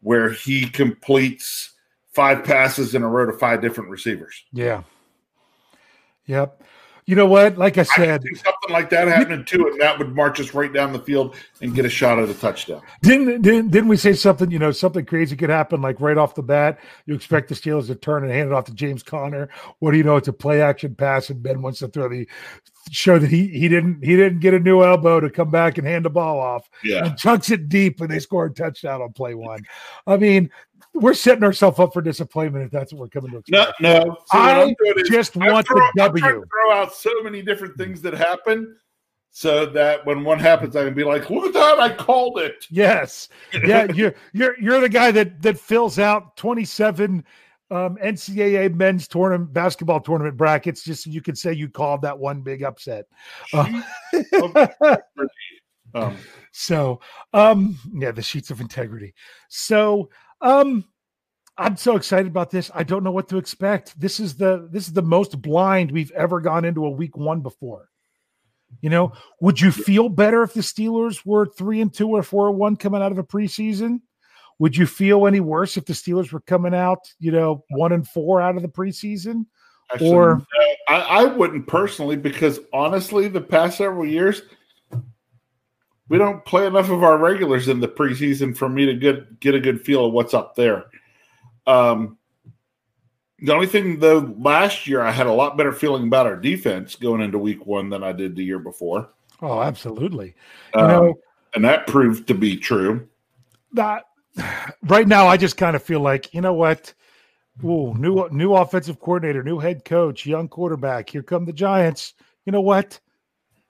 where 0.01 0.31
he 0.31 0.67
completes 0.67 1.73
five 2.11 2.43
passes 2.43 2.95
in 2.95 3.03
a 3.03 3.07
row 3.07 3.25
to 3.25 3.33
five 3.33 3.61
different 3.61 3.89
receivers. 3.89 4.43
Yeah. 4.51 4.83
Yep. 6.25 6.63
You 7.09 7.15
know 7.15 7.25
what? 7.25 7.57
Like 7.57 7.79
I 7.79 7.81
said, 7.81 8.21
I 8.23 8.35
something 8.35 8.69
like 8.69 8.91
that 8.91 9.07
happening 9.07 9.43
too, 9.43 9.67
and 9.67 9.81
that 9.81 9.97
would 9.97 10.13
march 10.13 10.39
us 10.39 10.53
right 10.53 10.71
down 10.71 10.93
the 10.93 10.99
field 10.99 11.35
and 11.59 11.73
get 11.73 11.83
a 11.83 11.89
shot 11.89 12.19
at 12.19 12.29
a 12.29 12.35
touchdown. 12.35 12.83
Didn't 13.01 13.41
didn't, 13.41 13.71
didn't 13.71 13.87
we 13.87 13.97
say 13.97 14.13
something? 14.13 14.51
You 14.51 14.59
know, 14.59 14.71
something 14.71 15.03
crazy 15.05 15.35
could 15.35 15.49
happen 15.49 15.81
like 15.81 15.99
right 15.99 16.19
off 16.19 16.35
the 16.35 16.43
bat. 16.43 16.79
You 17.07 17.15
expect 17.15 17.49
the 17.49 17.55
Steelers 17.55 17.87
to 17.87 17.95
turn 17.95 18.25
and 18.25 18.31
hand 18.31 18.51
it 18.51 18.53
off 18.53 18.65
to 18.65 18.75
James 18.75 19.01
Conner. 19.01 19.49
What 19.79 19.89
do 19.89 19.97
you 19.97 20.03
know? 20.03 20.17
It's 20.17 20.27
a 20.27 20.33
play 20.33 20.61
action 20.61 20.93
pass, 20.93 21.31
and 21.31 21.41
Ben 21.41 21.63
wants 21.63 21.79
to 21.79 21.87
throw 21.87 22.09
the 22.09 22.27
show 22.91 23.17
that 23.17 23.31
he 23.31 23.47
he 23.47 23.67
didn't 23.67 24.03
he 24.03 24.15
didn't 24.15 24.39
get 24.39 24.53
a 24.53 24.59
new 24.59 24.83
elbow 24.83 25.19
to 25.19 25.31
come 25.31 25.49
back 25.49 25.79
and 25.79 25.87
hand 25.87 26.05
the 26.05 26.11
ball 26.11 26.39
off. 26.39 26.69
Yeah, 26.83 27.07
and 27.07 27.17
chucks 27.17 27.49
it 27.49 27.69
deep, 27.69 28.01
and 28.01 28.09
they 28.11 28.19
score 28.19 28.45
a 28.45 28.53
touchdown 28.53 29.01
on 29.01 29.13
play 29.13 29.33
one. 29.33 29.65
I 30.05 30.17
mean, 30.17 30.51
we're 30.93 31.13
setting 31.13 31.43
ourselves 31.43 31.79
up 31.79 31.93
for 31.93 32.01
disappointment 32.01 32.65
if 32.65 32.71
that's 32.71 32.91
what 32.91 32.99
we're 32.99 33.07
coming 33.09 33.31
to 33.31 33.37
expect. 33.37 33.79
No, 33.81 34.03
no. 34.03 34.17
I 34.31 34.73
just 35.09 35.35
want 35.35 35.67
throw, 35.67 35.77
the 35.77 35.91
W. 35.95 36.21
throw 36.21 36.73
out 36.73 36.93
so 36.93 37.11
many 37.23 37.41
different 37.41 37.77
things 37.77 38.01
that 38.01 38.13
happen 38.13 38.75
so 39.31 39.65
that 39.67 40.05
when 40.05 40.23
one 40.23 40.39
happens, 40.39 40.75
I 40.75 40.83
can 40.83 40.93
be 40.93 41.03
like, 41.03 41.29
"Look 41.29 41.45
at 41.45 41.53
that! 41.53 41.79
I 41.79 41.93
called 41.93 42.39
it." 42.39 42.65
Yes, 42.69 43.29
yeah. 43.53 43.87
You're 43.93 44.15
you're 44.33 44.59
you're 44.59 44.81
the 44.81 44.89
guy 44.89 45.11
that 45.11 45.41
that 45.43 45.59
fills 45.59 45.99
out 45.99 46.35
27 46.35 47.23
um, 47.71 47.97
NCAA 47.97 48.73
men's 48.73 49.07
tournament 49.07 49.53
basketball 49.53 49.99
tournament 49.99 50.37
brackets 50.37 50.83
just 50.83 51.03
so 51.03 51.11
you 51.11 51.21
could 51.21 51.37
say 51.37 51.53
you 51.53 51.69
called 51.69 52.01
that 52.01 52.17
one 52.17 52.41
big 52.41 52.63
upset. 52.63 53.05
Uh, 53.53 53.81
um, 55.93 56.17
so, 56.51 56.99
um, 57.33 57.77
yeah, 57.93 58.11
the 58.11 58.23
sheets 58.23 58.49
of 58.49 58.59
integrity. 58.59 59.13
So, 59.49 60.09
um, 60.41 60.85
I'm 61.57 61.75
so 61.75 61.95
excited 61.95 62.27
about 62.27 62.51
this. 62.51 62.71
I 62.73 62.83
don't 62.83 63.03
know 63.03 63.11
what 63.11 63.27
to 63.29 63.37
expect. 63.37 63.99
This 63.99 64.19
is 64.19 64.35
the 64.35 64.69
this 64.71 64.87
is 64.87 64.93
the 64.93 65.01
most 65.01 65.41
blind 65.41 65.91
we've 65.91 66.11
ever 66.11 66.39
gone 66.39 66.65
into 66.65 66.85
a 66.85 66.89
week 66.89 67.17
one 67.17 67.41
before. 67.41 67.89
You 68.81 68.89
know, 68.89 69.13
would 69.41 69.59
you 69.59 69.71
feel 69.71 70.09
better 70.09 70.43
if 70.43 70.53
the 70.53 70.61
Steelers 70.61 71.25
were 71.25 71.47
three 71.47 71.81
and 71.81 71.93
two 71.93 72.09
or 72.09 72.23
four 72.23 72.49
and 72.49 72.57
one 72.57 72.75
coming 72.75 73.01
out 73.01 73.11
of 73.11 73.17
a 73.17 73.23
preseason? 73.23 74.01
Would 74.59 74.77
you 74.77 74.85
feel 74.85 75.25
any 75.25 75.39
worse 75.39 75.75
if 75.75 75.85
the 75.85 75.93
Steelers 75.93 76.31
were 76.31 76.41
coming 76.41 76.73
out, 76.73 76.99
you 77.19 77.31
know, 77.31 77.63
one 77.71 77.93
and 77.93 78.07
four 78.07 78.41
out 78.41 78.55
of 78.55 78.61
the 78.61 78.67
preseason? 78.67 79.45
Actually, 79.91 80.11
or 80.11 80.45
I, 80.87 80.95
I 80.95 81.23
wouldn't 81.25 81.67
personally, 81.67 82.15
because 82.15 82.59
honestly, 82.71 83.27
the 83.27 83.41
past 83.41 83.77
several 83.77 84.05
years, 84.05 84.43
we 86.09 86.17
don't 86.17 86.43
play 86.43 86.65
enough 86.65 86.89
of 86.89 87.03
our 87.03 87.17
regulars 87.17 87.67
in 87.67 87.79
the 87.79 87.87
preseason 87.87 88.57
for 88.57 88.67
me 88.67 88.85
to 88.87 88.95
get 88.95 89.39
get 89.39 89.55
a 89.55 89.59
good 89.59 89.81
feel 89.81 90.05
of 90.05 90.13
what's 90.13 90.33
up 90.33 90.55
there. 90.55 90.85
Um, 91.65 92.17
the 93.39 93.53
only 93.53 93.67
thing 93.67 93.99
though, 93.99 94.33
last 94.39 94.87
year 94.87 95.01
I 95.01 95.11
had 95.11 95.27
a 95.27 95.31
lot 95.31 95.55
better 95.55 95.71
feeling 95.71 96.03
about 96.03 96.25
our 96.25 96.35
defense 96.35 96.95
going 96.95 97.21
into 97.21 97.37
week 97.37 97.65
one 97.65 97.89
than 97.89 98.03
I 98.03 98.11
did 98.11 98.35
the 98.35 98.43
year 98.43 98.59
before. 98.59 99.09
Oh, 99.41 99.61
absolutely. 99.61 100.35
You 100.75 100.81
um, 100.81 100.87
know, 100.87 101.19
and 101.53 101.63
that 101.63 101.87
proved 101.87 102.27
to 102.27 102.33
be 102.33 102.57
true. 102.57 103.07
That 103.73 104.05
right 104.83 105.07
now, 105.07 105.27
I 105.27 105.37
just 105.37 105.57
kind 105.57 105.75
of 105.75 105.83
feel 105.83 106.01
like 106.01 106.33
you 106.33 106.41
know 106.41 106.53
what. 106.53 106.93
Ooh, 107.63 107.93
new 107.95 108.25
new 108.31 108.53
offensive 108.53 109.01
coordinator, 109.01 109.43
new 109.43 109.59
head 109.59 109.83
coach, 109.83 110.25
young 110.25 110.47
quarterback. 110.47 111.09
Here 111.09 111.21
come 111.21 111.43
the 111.43 111.51
Giants. 111.51 112.13
You 112.45 112.53
know 112.53 112.61
what? 112.61 112.99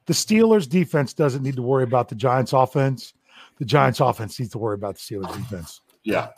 The 0.10 0.16
Steelers 0.16 0.68
defense 0.68 1.14
doesn't 1.14 1.44
need 1.44 1.56
to 1.58 1.62
worry 1.62 1.84
about 1.84 2.10
the 2.10 2.16
Giants 2.16 2.52
offense. 2.52 3.14
The 3.60 3.66
Giants 3.66 4.00
offense 4.00 4.40
needs 4.40 4.52
to 4.54 4.58
worry 4.58 4.74
about 4.74 4.96
the 4.96 5.02
Steelers 5.02 5.32
defense. 5.38 5.82
Yeah. 6.04 6.30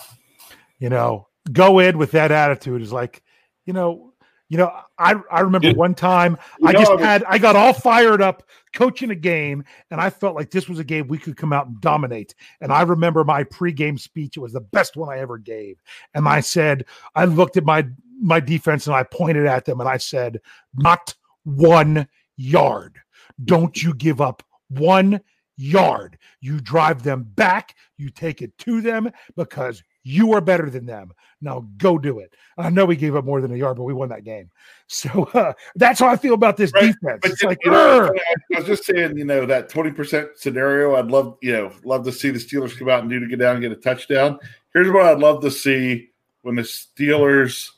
You 0.80 0.90
know, 0.90 1.30
go 1.54 1.80
in 1.80 1.98
with 1.98 2.12
that 2.12 2.34
attitude 2.34 2.82
is 2.82 2.92
like, 2.92 3.24
you 3.66 3.72
know, 3.72 4.12
you 4.50 4.58
know, 4.58 4.70
I 4.98 5.16
I 5.32 5.40
remember 5.40 5.72
one 5.72 5.96
time 5.96 6.38
I 6.66 6.74
just 6.74 7.00
had 7.00 7.24
I 7.30 7.38
got 7.38 7.56
all 7.56 7.72
fired 7.72 8.22
up 8.22 8.44
coaching 8.74 9.10
a 9.12 9.16
game, 9.16 9.64
and 9.90 10.02
I 10.02 10.10
felt 10.10 10.36
like 10.36 10.52
this 10.52 10.68
was 10.68 10.78
a 10.80 10.84
game 10.84 11.08
we 11.08 11.18
could 11.18 11.38
come 11.38 11.54
out 11.54 11.68
and 11.68 11.80
dominate. 11.80 12.36
And 12.60 12.74
I 12.74 12.82
remember 12.82 13.24
my 13.24 13.46
pregame 13.46 13.98
speech; 13.98 14.36
it 14.36 14.42
was 14.42 14.52
the 14.52 14.60
best 14.60 14.98
one 14.98 15.08
I 15.08 15.20
ever 15.20 15.38
gave. 15.38 15.82
And 16.14 16.28
I 16.28 16.42
said, 16.42 16.84
I 17.16 17.24
looked 17.24 17.56
at 17.56 17.64
my 17.64 17.88
my 18.22 18.42
defense 18.42 18.86
and 18.86 18.96
I 18.98 19.04
pointed 19.04 19.46
at 19.46 19.64
them 19.64 19.80
and 19.80 19.88
I 19.88 19.96
said, 19.96 20.42
"Not 20.76 21.16
one 21.46 22.10
yard." 22.36 23.00
Don't 23.46 23.82
you 23.82 23.94
give 23.94 24.22
up 24.22 24.44
one 24.70 25.22
yard. 25.58 26.18
You 26.40 26.60
drive 26.60 27.04
them 27.04 27.24
back, 27.24 27.76
you 27.98 28.10
take 28.10 28.42
it 28.42 28.58
to 28.60 28.82
them 28.82 29.12
because 29.36 29.84
You 30.04 30.34
are 30.34 30.42
better 30.42 30.68
than 30.70 30.88
them. 30.88 31.12
Now 31.42 31.68
go 31.78 32.00
do 32.00 32.20
it. 32.20 32.34
I 32.58 32.72
know 32.72 32.86
we 32.86 32.96
gave 32.96 33.16
up 33.16 33.24
more 33.24 33.40
than 33.40 33.54
a 33.54 33.56
yard, 33.56 33.78
but 33.78 33.84
we 33.84 33.94
won 33.94 34.10
that 34.10 34.24
game. 34.24 34.50
So 34.94 35.30
uh, 35.34 35.54
that's 35.76 36.02
how 36.02 36.08
I 36.08 36.18
feel 36.18 36.34
about 36.34 36.58
this 36.58 36.74
right. 36.74 36.88
defense. 36.88 37.20
But 37.22 37.32
it's 37.32 37.44
like, 37.44 37.60
know, 37.66 38.12
I 38.54 38.58
was 38.58 38.66
just 38.66 38.84
saying, 38.84 39.18
you 39.18 39.24
know, 39.24 39.46
that 39.46 39.70
20% 39.70 40.36
scenario, 40.36 40.96
I'd 40.96 41.08
love, 41.08 41.38
you 41.42 41.54
know, 41.54 41.72
love 41.86 42.04
to 42.06 42.12
see 42.12 42.30
the 42.30 42.40
Steelers 42.40 42.78
come 42.78 42.90
out 42.90 43.00
and 43.00 43.10
do 43.10 43.18
to 43.20 43.28
get 43.28 43.40
down 43.40 43.56
and 43.56 43.62
get 43.62 43.72
a 43.72 43.78
touchdown. 43.78 44.38
Here's 44.74 44.92
what 44.92 45.06
I'd 45.06 45.20
love 45.20 45.42
to 45.44 45.52
see 45.52 46.10
when 46.42 46.56
the 46.56 46.64
Steelers 46.64 47.70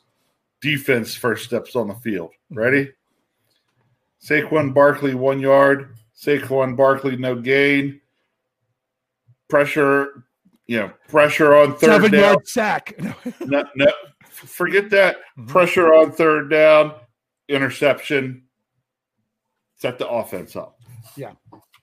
defense 0.60 1.14
first 1.14 1.46
steps 1.46 1.76
on 1.76 1.88
the 1.88 1.96
field. 1.96 2.32
Mm-hmm. 2.52 2.58
Ready? 2.58 2.92
Saquon 4.24 4.74
Barkley, 4.74 5.16
one 5.16 5.40
yard. 5.40 5.96
Saquon 6.16 6.78
Barkley, 6.78 7.18
no 7.18 7.36
gain. 7.36 8.00
Pressure, 9.50 10.26
you 10.66 10.80
know, 10.80 10.92
pressure 11.10 11.56
on 11.56 11.74
third 11.74 11.90
Seven 11.92 12.12
down. 12.12 12.22
yard 12.22 12.48
sack. 12.48 12.96
no, 13.42 13.66
no, 13.76 13.92
forget 14.30 14.90
that. 14.92 15.18
Mm-hmm. 15.38 15.48
Pressure 15.48 15.94
on 15.94 16.12
third 16.12 16.50
down, 16.50 16.94
interception. 17.50 18.44
Set 19.76 19.98
the 19.98 20.08
offense 20.08 20.56
up. 20.56 20.80
Yeah. 21.18 21.34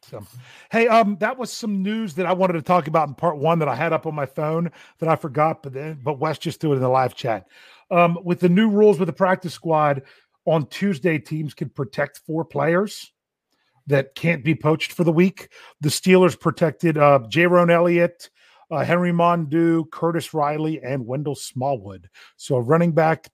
So, 0.02 0.26
hey, 0.72 0.88
um, 0.88 1.18
that 1.20 1.36
was 1.36 1.52
some 1.52 1.82
news 1.82 2.14
that 2.14 2.26
I 2.26 2.32
wanted 2.32 2.54
to 2.54 2.62
talk 2.62 2.88
about 2.88 3.06
in 3.06 3.14
part 3.14 3.36
one 3.36 3.58
that 3.58 3.68
I 3.68 3.76
had 3.76 3.92
up 3.92 4.06
on 4.06 4.14
my 4.14 4.26
phone 4.26 4.70
that 4.98 5.08
I 5.08 5.14
forgot, 5.14 5.62
but 5.62 5.72
then, 5.72 6.00
but 6.02 6.18
Wes 6.18 6.38
just 6.38 6.60
threw 6.60 6.72
it 6.72 6.76
in 6.76 6.80
the 6.80 6.88
live 6.88 7.14
chat. 7.14 7.46
Um, 7.90 8.18
with 8.24 8.40
the 8.40 8.48
new 8.48 8.70
rules 8.70 8.98
with 8.98 9.08
the 9.08 9.12
practice 9.12 9.52
squad 9.52 10.02
on 10.46 10.66
Tuesday, 10.66 11.18
teams 11.18 11.54
can 11.54 11.68
protect 11.68 12.18
four 12.26 12.44
players 12.44 13.12
that 13.86 14.14
can't 14.14 14.44
be 14.44 14.54
poached 14.54 14.92
for 14.92 15.04
the 15.04 15.12
week. 15.12 15.48
The 15.80 15.88
Steelers 15.88 16.38
protected 16.38 16.96
uh, 16.96 17.20
Jayrone 17.28 17.70
Elliott, 17.72 18.30
uh, 18.70 18.84
Henry 18.84 19.12
Mondeaux, 19.12 19.90
Curtis 19.90 20.32
Riley, 20.32 20.80
and 20.82 21.06
Wendell 21.06 21.34
Smallwood. 21.34 22.08
So 22.36 22.58
running 22.58 22.92
back, 22.92 23.28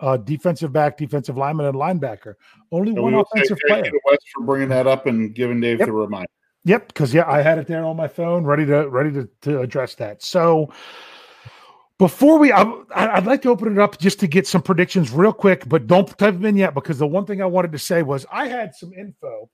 uh, 0.00 0.16
defensive 0.16 0.72
back, 0.72 0.96
defensive 0.96 1.36
lineman, 1.36 1.66
and 1.66 1.76
linebacker. 1.76 2.34
Only 2.72 2.94
so 2.94 3.02
one 3.02 3.14
offensive 3.14 3.58
player. 3.66 3.84
Wes 4.04 4.18
for 4.34 4.44
bringing 4.44 4.68
that 4.70 4.86
up 4.86 5.06
and 5.06 5.34
giving 5.34 5.60
Dave 5.60 5.78
yep. 5.78 5.86
the 5.86 5.92
reminder. 5.92 6.28
Yep, 6.64 6.88
because 6.88 7.12
yeah, 7.12 7.28
I 7.28 7.42
had 7.42 7.58
it 7.58 7.66
there 7.66 7.84
on 7.84 7.96
my 7.96 8.08
phone, 8.08 8.44
ready 8.44 8.64
to 8.66 8.88
ready 8.88 9.12
to, 9.12 9.28
to 9.42 9.60
address 9.60 9.96
that. 9.96 10.22
So 10.22 10.72
before 11.98 12.38
we, 12.38 12.50
I, 12.50 12.62
would 12.62 13.26
like 13.26 13.42
to 13.42 13.50
open 13.50 13.72
it 13.72 13.78
up 13.78 13.98
just 13.98 14.20
to 14.20 14.26
get 14.26 14.46
some 14.46 14.62
predictions 14.62 15.12
real 15.12 15.32
quick, 15.32 15.68
but 15.68 15.86
don't 15.86 16.06
type 16.18 16.34
them 16.34 16.44
in 16.46 16.56
yet 16.56 16.74
because 16.74 16.98
the 16.98 17.06
one 17.06 17.26
thing 17.26 17.40
I 17.40 17.46
wanted 17.46 17.72
to 17.72 17.78
say 17.78 18.02
was 18.02 18.26
I 18.32 18.48
had 18.48 18.74
some 18.74 18.92
info 18.92 19.48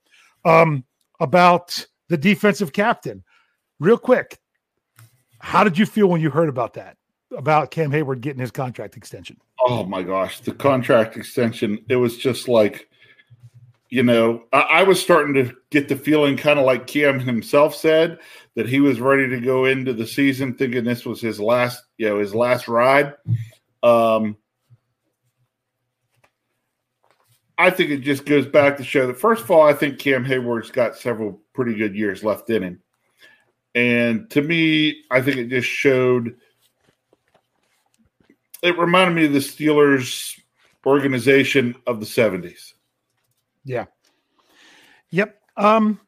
um, 0.44 0.84
about 1.20 1.86
the 2.08 2.16
defensive 2.16 2.72
captain. 2.72 3.22
Real 3.80 3.98
quick, 3.98 4.38
how 5.40 5.62
did 5.64 5.78
you 5.78 5.86
feel 5.86 6.08
when 6.08 6.20
you 6.20 6.30
heard 6.30 6.48
about 6.48 6.74
that? 6.74 6.96
About 7.36 7.70
Cam 7.70 7.90
Hayward 7.92 8.22
getting 8.22 8.40
his 8.40 8.50
contract 8.50 8.96
extension? 8.96 9.36
Oh 9.60 9.84
my 9.84 10.02
gosh, 10.02 10.40
the 10.40 10.52
contract 10.52 11.16
extension! 11.16 11.84
It 11.88 11.96
was 11.96 12.16
just 12.16 12.48
like, 12.48 12.88
you 13.88 14.02
know, 14.02 14.44
I, 14.52 14.60
I 14.60 14.82
was 14.82 15.00
starting 15.00 15.34
to 15.34 15.54
get 15.70 15.88
the 15.88 15.96
feeling, 15.96 16.36
kind 16.36 16.58
of 16.58 16.66
like 16.66 16.86
Cam 16.86 17.18
himself 17.18 17.74
said, 17.74 18.18
that 18.54 18.68
he 18.68 18.80
was 18.80 19.00
ready 19.00 19.28
to 19.28 19.40
go 19.40 19.64
into 19.64 19.92
the 19.92 20.06
season 20.06 20.54
thinking 20.54 20.84
this 20.84 21.06
was 21.06 21.20
his 21.20 21.40
last, 21.40 21.82
you 21.96 22.08
know, 22.08 22.18
his 22.18 22.34
last 22.34 22.68
ride. 22.68 23.14
Um, 23.82 24.36
I 27.56 27.70
think 27.70 27.90
it 27.90 27.98
just 27.98 28.24
goes 28.24 28.46
back 28.46 28.76
to 28.76 28.84
show 28.84 29.06
that 29.06 29.18
first 29.18 29.42
of 29.42 29.50
all, 29.50 29.62
I 29.62 29.72
think 29.72 29.98
Cam 29.98 30.24
Hayward's 30.24 30.70
got 30.70 30.96
several 30.96 31.40
pretty 31.54 31.74
good 31.74 31.94
years 31.94 32.22
left 32.22 32.50
in 32.50 32.62
him. 32.62 32.82
And 33.74 34.30
to 34.30 34.42
me, 34.42 35.02
I 35.10 35.20
think 35.20 35.36
it 35.36 35.48
just 35.48 35.68
showed 35.68 36.36
it 38.62 38.78
reminded 38.78 39.14
me 39.14 39.26
of 39.26 39.32
the 39.32 39.38
Steelers 39.38 40.38
organization 40.84 41.76
of 41.86 42.00
the 42.00 42.06
70s. 42.06 42.72
Yeah. 43.64 43.86
Yep. 45.10 45.40
Um 45.56 46.00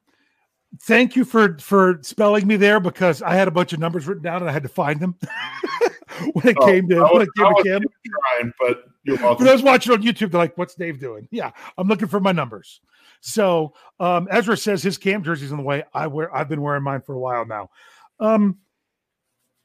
thank 0.82 1.16
you 1.16 1.24
for 1.24 1.58
for 1.58 1.98
spelling 2.02 2.46
me 2.46 2.56
there 2.56 2.80
because 2.80 3.22
I 3.22 3.34
had 3.34 3.48
a 3.48 3.50
bunch 3.50 3.72
of 3.72 3.80
numbers 3.80 4.06
written 4.06 4.22
down 4.22 4.40
and 4.40 4.48
I 4.48 4.52
had 4.52 4.62
to 4.62 4.68
find 4.68 5.00
them 5.00 5.16
when 6.32 6.48
it 6.48 6.56
oh, 6.60 6.66
came 6.66 6.88
to 6.88 7.00
was, 7.00 7.10
when 7.12 7.22
it 7.22 7.28
came 7.36 7.54
to 7.54 7.62
Cam. 7.62 7.80
Trying, 7.80 8.52
but 8.58 8.84
you're 9.04 9.16
welcome. 9.16 9.44
For 9.44 9.50
those 9.50 9.62
watching 9.62 9.92
on 9.92 10.02
YouTube, 10.02 10.30
they're 10.30 10.40
like, 10.40 10.56
"What's 10.56 10.74
Dave 10.74 11.00
doing?" 11.00 11.28
Yeah, 11.30 11.50
I'm 11.78 11.88
looking 11.88 12.08
for 12.08 12.20
my 12.20 12.32
numbers. 12.32 12.80
So 13.20 13.74
um, 13.98 14.28
Ezra 14.30 14.56
says 14.56 14.82
his 14.82 14.98
Cam 14.98 15.22
jersey's 15.22 15.52
on 15.52 15.58
the 15.58 15.64
way. 15.64 15.84
I 15.92 16.06
wear. 16.06 16.34
I've 16.34 16.48
been 16.48 16.62
wearing 16.62 16.82
mine 16.82 17.02
for 17.02 17.14
a 17.14 17.18
while 17.18 17.46
now. 17.46 17.70
Um, 18.18 18.58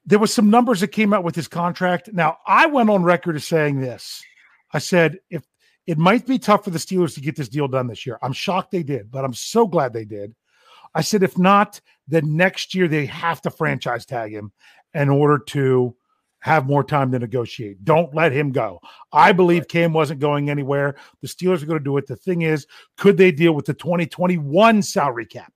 there 0.06 0.20
was 0.20 0.34
some 0.34 0.50
numbers 0.50 0.82
that 0.82 0.90
came 0.90 1.14
out 1.14 1.24
with 1.24 1.36
his 1.36 1.48
contract. 1.48 2.10
Now 2.14 2.38
I 2.46 2.68
went 2.68 2.90
on 2.90 3.04
record 3.04 3.36
as 3.36 3.46
saying 3.46 3.80
this. 3.80 4.24
I 4.72 4.80
said 4.80 5.20
if 5.30 5.44
it 5.88 5.98
might 5.98 6.26
be 6.26 6.40
tough 6.40 6.64
for 6.64 6.72
the 6.72 6.80
Steelers 6.80 7.14
to 7.16 7.22
get 7.22 7.36
this 7.36 7.50
deal 7.50 7.68
done 7.68 7.88
this 7.88 8.06
year. 8.06 8.18
I'm 8.22 8.34
shocked 8.34 8.72
they 8.72 8.84
did, 8.84 9.12
but 9.12 9.24
I'm 9.24 9.34
so 9.34 9.68
glad 9.68 9.94
they 9.94 10.06
did. 10.06 10.36
I 10.94 11.02
said 11.02 11.24
if 11.24 11.38
not, 11.38 11.80
then 12.08 12.36
next 12.36 12.74
year 12.74 12.88
they 12.88 13.06
have 13.06 13.42
to 13.42 13.52
franchise 13.52 14.06
tag 14.06 14.32
him 14.32 14.52
in 14.94 15.10
order 15.10 15.38
to 15.38 15.96
have 16.40 16.68
more 16.68 16.84
time 16.84 17.12
to 17.12 17.20
negotiate. 17.20 17.84
Don't 17.84 18.14
let 18.14 18.32
him 18.32 18.52
go. 18.52 18.80
I 19.12 19.32
believe. 19.32 19.68
Cam 19.68 19.94
wasn't 19.94 20.20
going 20.20 20.50
anywhere. 20.50 20.96
The 21.22 21.28
Steelers 21.28 21.64
are 21.64 21.66
going 21.66 21.80
to 21.80 21.84
do 21.84 21.98
it. 21.98 22.08
The 22.08 22.16
thing 22.16 22.44
is, 22.44 22.68
could 22.98 23.18
they 23.18 23.32
deal 23.32 23.54
with 23.54 23.66
the 23.66 23.74
2021 23.74 24.82
salary 24.84 25.26
cap? 25.26 25.52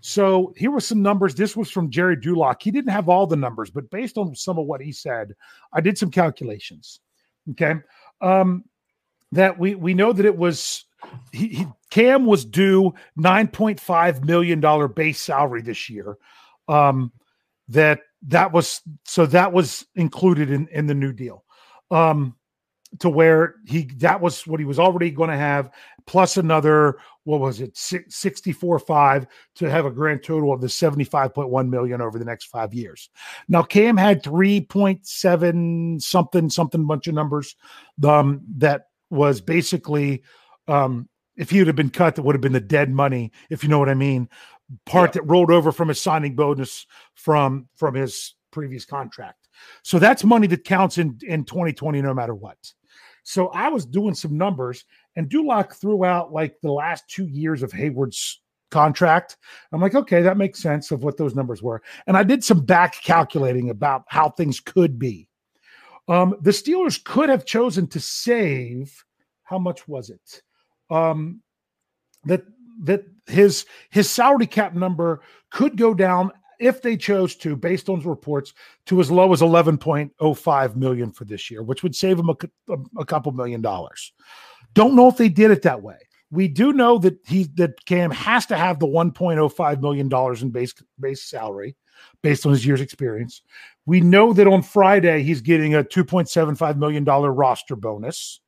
So 0.00 0.54
here 0.56 0.70
were 0.70 0.80
some 0.80 1.02
numbers. 1.02 1.34
This 1.34 1.56
was 1.56 1.70
from 1.70 1.90
Gerry 1.90 2.16
Dulac. 2.16 2.62
He 2.62 2.70
didn't 2.70 2.92
have 2.92 3.08
all 3.08 3.26
the 3.26 3.36
numbers, 3.36 3.70
but 3.70 3.90
based 3.90 4.16
on 4.16 4.34
some 4.34 4.58
of 4.58 4.66
what 4.66 4.80
he 4.80 4.92
said, 4.92 5.34
I 5.72 5.80
did 5.80 5.98
some 5.98 6.10
calculations. 6.10 7.00
Okay. 7.50 7.74
Um, 8.20 8.64
that 9.34 9.58
we 9.58 9.74
we 9.74 9.94
know 9.94 10.12
that 10.12 10.26
it 10.26 10.36
was 10.36 10.84
he, 11.32 11.48
he 11.48 11.66
Cam 11.90 12.26
was 12.26 12.44
due 12.44 12.92
$9.5 13.18 14.24
million 14.24 14.92
base 14.92 15.20
salary 15.20 15.62
this 15.62 15.88
year. 15.88 16.16
Um, 16.66 17.12
that 17.68 18.00
that 18.28 18.52
was 18.52 18.80
so 19.04 19.26
that 19.26 19.52
was 19.52 19.86
included 19.94 20.50
in 20.50 20.68
in 20.68 20.86
the 20.86 20.94
new 20.94 21.12
deal 21.12 21.44
um 21.90 22.34
to 22.98 23.08
where 23.08 23.56
he 23.66 23.84
that 23.96 24.20
was 24.20 24.46
what 24.46 24.60
he 24.60 24.66
was 24.66 24.78
already 24.78 25.10
going 25.10 25.30
to 25.30 25.36
have 25.36 25.70
plus 26.06 26.36
another 26.36 26.98
what 27.24 27.40
was 27.40 27.60
it 27.60 27.76
64 27.76 28.78
5 28.78 29.26
to 29.56 29.70
have 29.70 29.86
a 29.86 29.90
grand 29.90 30.22
total 30.22 30.52
of 30.52 30.60
the 30.60 30.66
75.1 30.66 31.68
million 31.68 32.00
over 32.00 32.18
the 32.18 32.24
next 32.24 32.44
five 32.44 32.72
years 32.74 33.10
now 33.48 33.62
cam 33.62 33.96
had 33.96 34.22
3.7 34.22 36.02
something 36.02 36.50
something 36.50 36.86
bunch 36.86 37.08
of 37.08 37.14
numbers 37.14 37.56
um 38.06 38.42
that 38.56 38.88
was 39.14 39.40
basically 39.40 40.22
um 40.68 41.08
if 41.36 41.50
he 41.50 41.58
would 41.58 41.66
have 41.66 41.76
been 41.76 41.90
cut 41.90 42.14
that 42.14 42.22
would 42.22 42.34
have 42.34 42.42
been 42.42 42.52
the 42.52 42.60
dead 42.60 42.90
money 42.90 43.32
if 43.50 43.62
you 43.62 43.68
know 43.68 43.78
what 43.78 43.88
i 43.88 43.94
mean 43.94 44.28
part 44.86 45.10
yeah. 45.10 45.20
that 45.20 45.28
rolled 45.28 45.50
over 45.50 45.72
from 45.72 45.88
his 45.88 46.00
signing 46.00 46.34
bonus 46.34 46.86
from 47.14 47.68
from 47.76 47.94
his 47.94 48.34
previous 48.50 48.84
contract. 48.84 49.48
So 49.82 49.98
that's 49.98 50.24
money 50.24 50.46
that 50.48 50.64
counts 50.64 50.98
in 50.98 51.18
in 51.26 51.44
2020 51.44 52.00
no 52.02 52.14
matter 52.14 52.34
what. 52.34 52.56
So 53.22 53.48
I 53.48 53.68
was 53.68 53.86
doing 53.86 54.14
some 54.14 54.36
numbers 54.36 54.84
and 55.16 55.28
Dulac 55.28 55.74
threw 55.74 56.04
out 56.04 56.32
like 56.32 56.56
the 56.60 56.72
last 56.72 57.08
2 57.08 57.26
years 57.26 57.62
of 57.62 57.72
Hayward's 57.72 58.42
contract. 58.70 59.38
I'm 59.72 59.80
like, 59.80 59.94
okay, 59.94 60.20
that 60.22 60.36
makes 60.36 60.60
sense 60.60 60.90
of 60.90 61.04
what 61.04 61.16
those 61.16 61.34
numbers 61.34 61.62
were. 61.62 61.80
And 62.06 62.16
I 62.16 62.22
did 62.22 62.44
some 62.44 62.64
back 62.64 62.94
calculating 63.02 63.70
about 63.70 64.04
how 64.08 64.28
things 64.28 64.60
could 64.60 64.98
be. 64.98 65.28
Um, 66.08 66.36
the 66.42 66.50
Steelers 66.50 67.02
could 67.02 67.28
have 67.28 67.44
chosen 67.44 67.86
to 67.88 68.00
save 68.00 69.04
how 69.44 69.58
much 69.58 69.86
was 69.86 70.10
it? 70.10 70.42
Um, 70.90 71.42
that 72.24 72.44
that 72.82 73.04
his 73.26 73.66
his 73.90 74.10
salary 74.10 74.46
cap 74.46 74.74
number 74.74 75.20
could 75.50 75.76
go 75.76 75.94
down 75.94 76.32
if 76.58 76.82
they 76.82 76.96
chose 76.96 77.34
to, 77.36 77.56
based 77.56 77.88
on 77.88 78.00
reports, 78.00 78.54
to 78.86 79.00
as 79.00 79.10
low 79.10 79.32
as 79.32 79.40
11.05 79.40 80.76
million 80.76 81.10
for 81.10 81.24
this 81.24 81.50
year, 81.50 81.62
which 81.62 81.82
would 81.82 81.96
save 81.96 82.20
a, 82.20 82.22
a, 82.70 82.76
a, 82.98 83.04
couple 83.04 83.32
million 83.32 83.60
dollars. 83.60 84.12
Don't 84.72 84.94
know 84.94 85.08
if 85.08 85.16
they 85.16 85.28
did 85.28 85.50
it 85.50 85.62
that 85.62 85.82
way. 85.82 85.98
We 86.30 86.48
do 86.48 86.72
know 86.72 86.98
that 86.98 87.18
he 87.26 87.44
that 87.54 87.84
Cam 87.86 88.10
has 88.10 88.46
to 88.46 88.56
have 88.56 88.78
the 88.78 88.86
1.05 88.86 89.80
million 89.80 90.08
dollars 90.08 90.42
in 90.42 90.50
base 90.50 90.74
base 90.98 91.22
salary 91.22 91.76
based 92.22 92.44
on 92.44 92.52
his 92.52 92.66
year's 92.66 92.80
experience. 92.80 93.42
We 93.86 94.00
know 94.00 94.32
that 94.32 94.46
on 94.46 94.62
Friday 94.62 95.22
he's 95.22 95.40
getting 95.40 95.74
a 95.74 95.84
2.75 95.84 96.76
million 96.76 97.04
dollar 97.04 97.32
roster 97.32 97.76
bonus. 97.76 98.40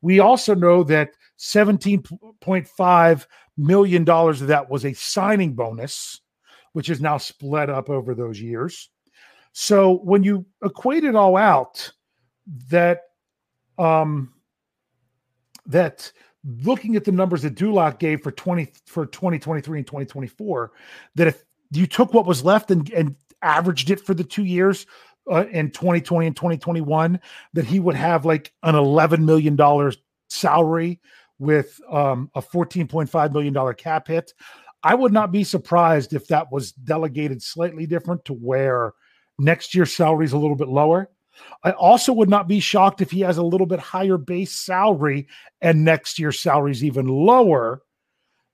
We 0.00 0.18
also 0.18 0.54
know 0.54 0.82
that 0.84 1.10
17.5 1.38 3.26
million 3.56 4.04
dollars 4.04 4.42
of 4.42 4.48
that 4.48 4.68
was 4.68 4.84
a 4.84 4.92
signing 4.92 5.54
bonus, 5.54 6.20
which 6.72 6.90
is 6.90 7.00
now 7.00 7.18
split 7.18 7.70
up 7.70 7.88
over 7.90 8.14
those 8.14 8.40
years. 8.40 8.90
So 9.52 9.98
when 9.98 10.24
you 10.24 10.46
equate 10.64 11.04
it 11.04 11.14
all 11.14 11.36
out, 11.36 11.92
that 12.68 13.02
um 13.78 14.32
that 15.66 16.10
looking 16.44 16.96
at 16.96 17.04
the 17.04 17.12
numbers 17.12 17.42
that 17.42 17.54
Dulac 17.54 18.00
gave 18.00 18.22
for 18.22 18.32
20 18.32 18.72
for 18.86 19.06
2023 19.06 19.78
and 19.78 19.86
2024, 19.86 20.72
that 21.14 21.28
if 21.28 21.44
you 21.70 21.86
took 21.86 22.12
what 22.12 22.26
was 22.26 22.44
left 22.44 22.70
and, 22.70 22.90
and 22.90 23.14
averaged 23.42 23.90
it 23.90 24.00
for 24.00 24.14
the 24.14 24.24
two 24.24 24.44
years, 24.44 24.86
uh, 25.30 25.46
in 25.50 25.70
2020 25.70 26.26
and 26.26 26.36
2021 26.36 27.20
that 27.52 27.64
he 27.64 27.78
would 27.78 27.94
have 27.94 28.24
like 28.24 28.52
an 28.62 28.74
11 28.74 29.24
million 29.24 29.56
dollars 29.56 29.96
salary 30.28 31.00
with 31.38 31.80
um, 31.90 32.30
a 32.34 32.42
14.5 32.42 33.32
million 33.32 33.52
dollar 33.52 33.74
cap 33.74 34.08
hit. 34.08 34.32
I 34.82 34.94
would 34.94 35.12
not 35.12 35.30
be 35.30 35.44
surprised 35.44 36.12
if 36.12 36.26
that 36.28 36.50
was 36.50 36.72
delegated 36.72 37.42
slightly 37.42 37.86
different 37.86 38.24
to 38.26 38.32
where 38.32 38.94
next 39.38 39.74
year's 39.74 39.94
salary 39.94 40.24
is 40.24 40.32
a 40.32 40.38
little 40.38 40.56
bit 40.56 40.68
lower. 40.68 41.08
I 41.62 41.70
also 41.72 42.12
would 42.12 42.28
not 42.28 42.48
be 42.48 42.60
shocked 42.60 43.00
if 43.00 43.10
he 43.10 43.20
has 43.20 43.38
a 43.38 43.42
little 43.42 43.66
bit 43.66 43.80
higher 43.80 44.18
base 44.18 44.52
salary 44.52 45.28
and 45.60 45.84
next 45.84 46.18
year's 46.18 46.40
salary 46.40 46.72
is 46.72 46.84
even 46.84 47.06
lower. 47.06 47.82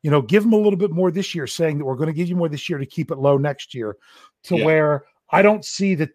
You 0.03 0.11
know, 0.11 0.23
give 0.23 0.45
them 0.45 0.53
a 0.53 0.59
little 0.59 0.79
bit 0.79 0.91
more 0.91 1.11
this 1.11 1.35
year, 1.35 1.47
saying 1.47 1.79
that 1.79 1.85
we're 1.85 1.97
going 1.97 2.09
to 2.09 2.13
give 2.13 2.29
you 2.29 2.37
more 2.37 2.49
this 2.49 2.69
year 2.69 2.79
to 2.79 2.87
keep 2.87 3.11
it 3.11 3.19
low 3.19 3.37
next 3.37 3.75
year, 3.75 3.97
to 4.45 4.57
yeah. 4.57 4.65
where 4.65 5.05
I 5.31 5.43
don't 5.43 5.65
see 5.65 5.95
that. 5.97 6.11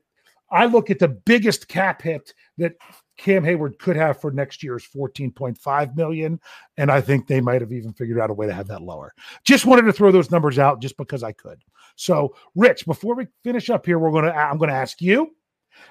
I 0.51 0.65
look 0.65 0.91
at 0.91 0.99
the 0.99 1.07
biggest 1.07 1.67
cap 1.67 2.03
hit 2.03 2.33
that 2.59 2.73
Cam 3.17 3.43
Hayward 3.43 3.79
could 3.79 3.95
have 3.95 4.19
for 4.19 4.31
next 4.31 4.63
year 4.63 4.75
is 4.75 4.85
14.5 4.95 5.95
million. 5.95 6.39
And 6.77 6.91
I 6.91 7.01
think 7.01 7.27
they 7.27 7.41
might 7.41 7.61
have 7.61 7.71
even 7.71 7.93
figured 7.93 8.19
out 8.19 8.29
a 8.29 8.33
way 8.33 8.47
to 8.47 8.53
have 8.53 8.67
that 8.67 8.81
lower. 8.81 9.13
Just 9.43 9.65
wanted 9.65 9.83
to 9.83 9.93
throw 9.93 10.11
those 10.11 10.31
numbers 10.31 10.59
out 10.59 10.81
just 10.81 10.97
because 10.97 11.23
I 11.23 11.31
could. 11.31 11.63
So, 11.95 12.35
Rich, 12.55 12.85
before 12.85 13.15
we 13.15 13.27
finish 13.43 13.69
up 13.69 13.85
here, 13.85 13.99
we're 13.99 14.11
going 14.11 14.25
to 14.25 14.35
I'm 14.35 14.57
going 14.57 14.69
to 14.69 14.75
ask 14.75 15.01
you, 15.01 15.35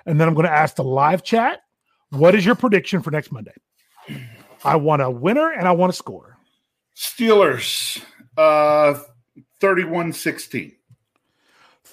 and 0.07 0.21
then 0.21 0.29
I'm 0.29 0.35
going 0.35 0.47
to 0.47 0.53
ask 0.53 0.77
the 0.77 0.85
live 0.85 1.23
chat. 1.23 1.61
What 2.11 2.35
is 2.35 2.45
your 2.45 2.55
prediction 2.55 3.03
for 3.03 3.11
next 3.11 3.33
Monday? 3.33 3.55
I 4.65 4.77
want 4.77 5.03
a 5.03 5.11
winner 5.11 5.51
and 5.51 5.67
I 5.67 5.73
want 5.73 5.91
a 5.91 5.97
score. 5.97 6.32
Steelers, 6.97 8.03
uh 8.37 8.95
31 9.61 10.13
16. 10.13 10.73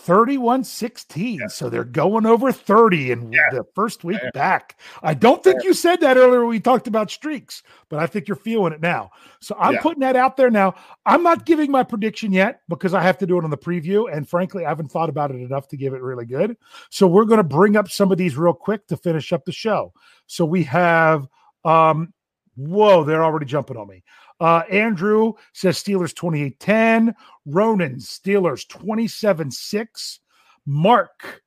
31 0.09 0.63
16. 0.63 1.39
Yeah. 1.39 1.47
So 1.47 1.69
they're 1.69 1.83
going 1.83 2.25
over 2.25 2.51
30 2.51 3.11
in 3.11 3.31
yeah. 3.31 3.41
the 3.51 3.63
first 3.75 4.03
week 4.03 4.19
yeah. 4.23 4.31
back. 4.33 4.79
I 5.03 5.13
don't 5.13 5.43
think 5.43 5.63
you 5.63 5.73
said 5.73 5.99
that 6.01 6.17
earlier 6.17 6.39
when 6.39 6.49
we 6.49 6.59
talked 6.59 6.87
about 6.87 7.11
streaks, 7.11 7.61
but 7.89 7.99
I 7.99 8.07
think 8.07 8.27
you're 8.27 8.35
feeling 8.35 8.73
it 8.73 8.81
now. 8.81 9.11
So 9.39 9.55
I'm 9.59 9.77
putting 9.77 9.99
that 9.99 10.15
out 10.15 10.35
there 10.35 10.49
now. 10.49 10.73
I'm 11.05 11.21
not 11.21 11.45
giving 11.45 11.69
my 11.69 11.83
prediction 11.83 12.31
yet 12.31 12.61
because 12.69 12.95
I 12.95 13.03
have 13.03 13.17
to 13.19 13.27
do 13.27 13.37
it 13.37 13.43
on 13.43 13.51
the 13.51 13.57
preview. 13.57 14.11
And 14.11 14.27
frankly, 14.27 14.65
I 14.65 14.69
haven't 14.69 14.89
thought 14.89 15.09
about 15.09 15.31
it 15.31 15.41
enough 15.41 15.67
to 15.67 15.77
give 15.77 15.93
it 15.93 16.01
really 16.01 16.25
good. 16.25 16.57
So 16.89 17.05
we're 17.05 17.25
going 17.25 17.37
to 17.37 17.43
bring 17.43 17.75
up 17.75 17.89
some 17.89 18.11
of 18.11 18.17
these 18.17 18.35
real 18.35 18.53
quick 18.53 18.87
to 18.87 18.97
finish 18.97 19.31
up 19.31 19.45
the 19.45 19.51
show. 19.51 19.93
So 20.27 20.43
we 20.43 20.63
have, 20.63 21.27
um, 21.65 22.13
whoa, 22.55 23.03
they're 23.03 23.23
already 23.23 23.45
jumping 23.45 23.77
on 23.77 23.87
me. 23.87 24.03
Uh, 24.39 24.63
Andrew 24.69 25.33
says 25.53 25.81
Steelers 25.81 26.15
28 26.15 26.59
10. 26.59 27.15
Ronan, 27.45 27.95
Steelers 27.95 28.67
27 28.67 29.51
6. 29.51 30.19
Mark, 30.65 31.41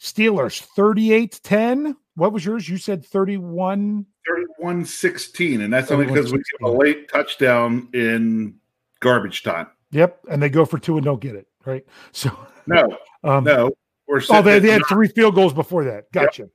Steelers 0.00 0.60
38 0.60 1.40
10. 1.42 1.96
What 2.14 2.32
was 2.32 2.44
yours? 2.44 2.68
You 2.68 2.76
said 2.76 3.04
31 3.04 4.06
31 4.26 4.84
16. 4.84 5.60
And 5.62 5.72
that's 5.72 5.90
only 5.90 6.06
because 6.06 6.32
we 6.32 6.38
get 6.38 6.68
a 6.68 6.70
late 6.70 7.10
touchdown 7.10 7.88
in 7.92 8.54
garbage 9.00 9.42
time. 9.42 9.68
Yep. 9.90 10.20
And 10.30 10.42
they 10.42 10.48
go 10.48 10.64
for 10.64 10.78
two 10.78 10.96
and 10.96 11.04
don't 11.04 11.20
get 11.20 11.34
it. 11.34 11.46
Right. 11.64 11.84
So, 12.12 12.30
no, 12.66 12.96
um, 13.24 13.44
no. 13.44 13.72
We're 14.06 14.20
oh, 14.30 14.42
they, 14.42 14.58
they 14.60 14.70
had 14.70 14.82
three 14.88 15.08
field 15.08 15.34
goals 15.34 15.52
before 15.52 15.84
that. 15.84 16.12
Gotcha. 16.12 16.42
Yep. 16.42 16.50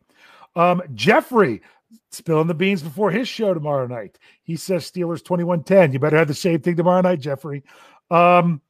Um, 0.56 0.82
Jeffrey, 0.94 1.62
spilling 2.12 2.48
the 2.48 2.54
beans 2.54 2.82
before 2.82 3.12
his 3.12 3.28
show 3.28 3.54
tomorrow 3.54 3.88
night. 3.88 4.18
He 4.44 4.56
says 4.56 4.90
Steelers 4.90 5.22
21-10. 5.22 5.94
You 5.94 6.00
better 6.00 6.18
have 6.18 6.28
the 6.28 6.34
same 6.34 6.62
thing 6.62 6.76
tomorrow 6.76 7.02
night, 7.02 7.20
Jeffrey. 7.20 7.64
Um, 8.12 8.62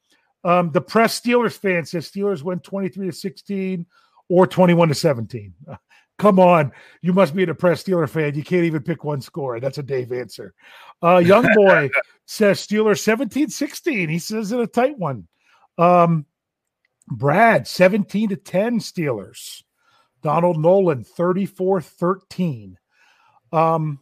um, 0.44 0.72
the 0.72 0.82
press 0.82 1.20
Steelers 1.20 1.58
fan 1.58 1.86
says 1.86 2.10
Steelers 2.10 2.44
win 2.44 2.60
23 2.60 3.08
to 3.08 3.12
16 3.12 3.86
or 4.30 4.48
21 4.48 4.90
to 4.90 4.96
17. 4.96 5.54
Uh, 5.68 5.76
come 6.18 6.40
on. 6.40 6.72
You 7.02 7.14
must 7.14 7.36
be 7.36 7.44
a 7.44 7.48
depressed 7.48 7.88
Steeler 7.88 8.10
fan. 8.10 8.36
You 8.36 8.44
can't 8.44 8.64
even 8.64 8.82
pick 8.82 9.04
one 9.04 9.22
score. 9.22 9.60
That's 9.60 9.78
a 9.78 9.84
Dave 9.84 10.12
answer. 10.12 10.54
Uh, 11.02 11.18
young 11.18 11.48
boy 11.56 11.90
says 12.26 12.66
Steelers 12.66 13.00
17 13.00 13.50
16. 13.50 14.10
He 14.10 14.20
says 14.20 14.52
it 14.52 14.60
a 14.60 14.68
tight 14.68 14.98
one. 14.98 15.28
Um, 15.78 16.26
Brad 17.08 17.68
17 17.68 18.30
to 18.30 18.36
10 18.36 18.80
Steelers. 18.80 19.64
Donald 20.24 20.60
Nolan 20.60 21.04
34 21.04 21.82
13. 21.82 22.78
Um, 23.52 24.00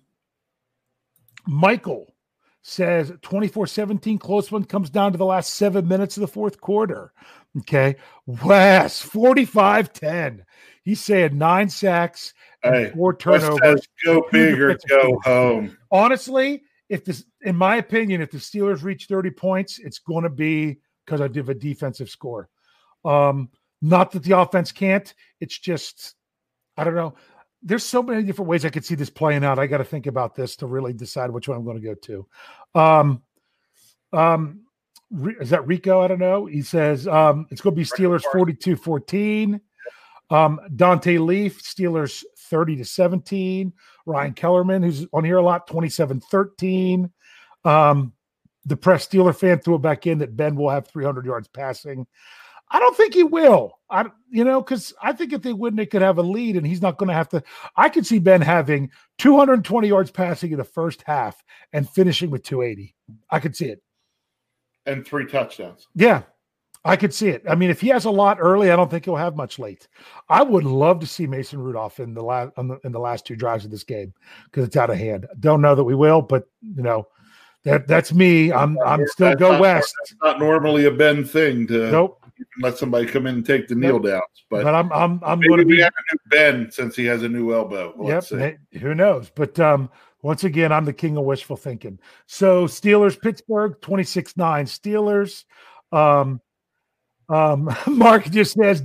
Michael 1.45 2.13
says 2.62 3.13
24 3.21 3.67
17, 3.67 4.17
close 4.17 4.51
one 4.51 4.65
comes 4.65 4.89
down 4.89 5.12
to 5.12 5.17
the 5.17 5.25
last 5.25 5.53
seven 5.53 5.88
minutes 5.88 6.17
of 6.17 6.21
the 6.21 6.27
fourth 6.27 6.60
quarter. 6.60 7.13
Okay. 7.60 7.95
Wes, 8.25 9.01
45 9.01 9.93
10. 9.93 10.45
He's 10.84 11.01
saying 11.01 11.38
nine 11.38 11.69
sacks 11.69 12.34
and 12.63 12.75
hey, 12.75 12.91
four 12.91 13.15
turnovers. 13.15 13.88
Go 14.03 14.25
big 14.31 14.60
or 14.60 14.77
go 14.89 15.19
home. 15.23 15.77
Honestly, 15.91 16.63
if 16.89 17.05
this, 17.05 17.23
in 17.41 17.55
my 17.55 17.77
opinion, 17.77 18.21
if 18.21 18.31
the 18.31 18.38
Steelers 18.38 18.84
reach 18.84 19.05
30 19.05 19.31
points, 19.31 19.79
it's 19.79 19.99
going 19.99 20.23
to 20.23 20.29
be 20.29 20.79
because 21.05 21.21
I 21.21 21.27
did 21.27 21.49
a 21.49 21.53
defensive 21.53 22.10
score. 22.10 22.49
Um, 23.03 23.49
not 23.81 24.12
that 24.12 24.23
the 24.23 24.38
offense 24.38 24.71
can't, 24.71 25.13
it's 25.39 25.58
just, 25.58 26.15
I 26.77 26.84
don't 26.84 26.95
know 26.95 27.15
there's 27.65 27.84
so 27.84 28.04
many 28.04 28.23
different 28.23 28.47
ways 28.47 28.63
I 28.63 28.69
could 28.69 28.86
see 28.86 28.93
this 28.95 29.10
playing 29.10 29.43
out. 29.43 29.58
I 29.58 29.65
got 29.65 29.80
to 29.80 29.84
think 29.84 30.06
about 30.06 30.36
this 30.36 30.56
to 30.58 30.67
really 30.67 30.93
decide 30.93 31.32
which 31.32 31.47
one 31.47 31.58
I'm 31.58 31.65
going 31.65 31.82
to 31.82 31.84
go 31.84 31.95
to. 31.95 32.28
Um, 32.80 33.23
um, 34.13 34.62
is 35.41 35.49
that 35.49 35.65
Rico? 35.67 35.99
I 35.99 36.08
don't 36.08 36.19
know. 36.19 36.45
He 36.45 36.62
says 36.62 37.08
um, 37.08 37.47
it's 37.49 37.62
going 37.62 37.75
to 37.75 37.80
be 37.80 37.86
Steelers 37.86 38.21
42 38.32 38.75
14. 38.75 39.60
Um, 40.30 40.60
Dante 40.75 41.17
Leaf, 41.17 41.62
Steelers 41.63 42.23
30 42.49 42.78
to 42.78 42.86
17. 42.86 43.73
Ryan 44.06 44.34
Kellerman, 44.34 44.84
who's 44.84 45.08
on 45.12 45.23
here 45.23 45.38
a 45.38 45.43
lot, 45.43 45.67
27 45.67 46.21
13. 46.21 47.12
Um, 47.63 48.13
the 48.65 48.78
press 48.78 49.08
Steeler 49.08 49.36
fan 49.36 49.60
threw 49.60 49.75
it 49.75 49.82
back 49.82 50.06
in 50.06 50.19
that 50.19 50.36
Ben 50.36 50.56
will 50.56 50.69
have 50.69 50.88
300 50.88 51.25
yards 51.25 51.47
passing. 51.47 52.06
I 52.69 52.80
don't 52.80 52.97
think 52.97 53.13
he 53.13 53.23
will. 53.23 53.80
I 53.89 54.06
you 54.30 54.43
know 54.43 54.62
because 54.62 54.93
I 55.01 55.13
think 55.13 55.34
if 55.34 55.41
they 55.41 55.54
win, 55.54 55.75
they 55.75 55.86
could 55.86 56.01
have 56.01 56.17
a 56.17 56.23
lead, 56.23 56.56
and 56.56 56.65
he's 56.65 56.82
not 56.82 56.97
going 56.97 57.10
to 57.10 57.13
have 57.13 57.30
to. 57.30 57.43
I 57.75 57.89
could 57.89 58.06
see 58.06 58.19
Ben 58.19 58.41
having 58.41 58.89
220 59.19 59.88
yards 59.88 60.12
passing 60.12 60.51
in 60.51 60.58
the 60.58 60.63
first 60.63 61.04
half 61.04 61.43
and 61.73 61.89
finishing 61.89 62.32
with 62.32 62.43
280. 62.43 62.95
I 63.30 63.39
could 63.39 63.56
see 63.56 63.67
it. 63.67 63.84
And 64.88 65.06
three 65.06 65.25
touchdowns. 65.25 65.88
Yeah, 65.93 66.23
I 66.84 66.95
could 66.95 67.13
see 67.13 67.30
it. 67.30 67.43
I 67.47 67.56
mean, 67.56 67.69
if 67.69 67.80
he 67.80 67.89
has 67.89 68.06
a 68.06 68.12
lot 68.12 68.38
early, 68.39 68.71
I 68.71 68.75
don't 68.75 68.89
think 68.89 69.06
he'll 69.06 69.15
have 69.15 69.36
much 69.36 69.60
late. 69.60 69.88
I 70.30 70.41
would 70.41 70.63
love 70.63 70.99
to 70.99 71.08
see 71.08 71.28
Mason 71.28 71.60
Rudolph 71.60 71.99
in 71.99 72.13
the 72.15 72.23
last 72.23 72.51
in 72.58 72.91
the 72.91 72.99
last 72.99 73.25
two 73.25 73.36
drives 73.36 73.65
of 73.65 73.71
this 73.71 73.84
game 73.84 74.13
because 74.45 74.65
it's 74.65 74.78
out 74.78 74.89
of 74.89 74.97
hand. 74.97 75.28
Don't 75.39 75.62
know 75.62 75.75
that 75.75 75.84
we 75.84 75.95
will, 75.95 76.21
but 76.21 76.47
you 76.62 76.84
know. 76.84 77.08
That, 77.63 77.88
that's 77.88 78.13
me. 78.13 78.54
I'm 78.54 78.78
I'm 78.86 79.08
still 79.08 79.30
that's 79.30 79.39
go 79.39 79.54
not, 79.54 79.60
west. 79.60 79.91
That's 80.04 80.15
not 80.23 80.39
normally 80.39 80.86
a 80.86 80.91
Ben 80.91 81.25
thing 81.25 81.65
to 81.65 81.89
nope 81.89 82.24
let 82.62 82.78
somebody 82.78 83.06
come 83.06 83.28
in 83.28 83.36
and 83.36 83.46
take 83.46 83.68
the 83.68 83.76
kneel 83.76 84.00
downs. 84.00 84.24
But, 84.50 84.63
but 84.63 84.76
I'm 84.76 84.91
I'm 84.91 85.20
I'm 85.24 85.39
going 85.39 85.60
to 85.60 85.65
be 85.65 85.82
have 85.82 85.94
a 85.94 86.13
new 86.13 86.20
Ben 86.30 86.72
since 86.72 86.96
he 86.96 87.06
has 87.06 87.24
a 87.24 87.30
new 87.30 87.54
elbow. 87.54 87.94
Let's 87.98 88.32
yep. 88.32 88.58
See. 88.72 88.80
Who 88.80 88.96
knows? 88.96 89.32
But 89.34 89.60
um, 89.60 89.89
once 90.22 90.44
again, 90.44 90.72
I'm 90.72 90.86
the 90.86 90.94
king 90.94 91.18
of 91.18 91.26
wishful 91.26 91.58
thinking. 91.58 92.00
So 92.28 92.65
Steelers, 92.65 93.20
Pittsburgh, 93.20 93.80
26-9 93.82 94.34
Steelers. 94.65 95.44
Um, 95.91 96.41
um, 97.30 97.76
Mark 97.88 98.30
just 98.30 98.54
says 98.54 98.84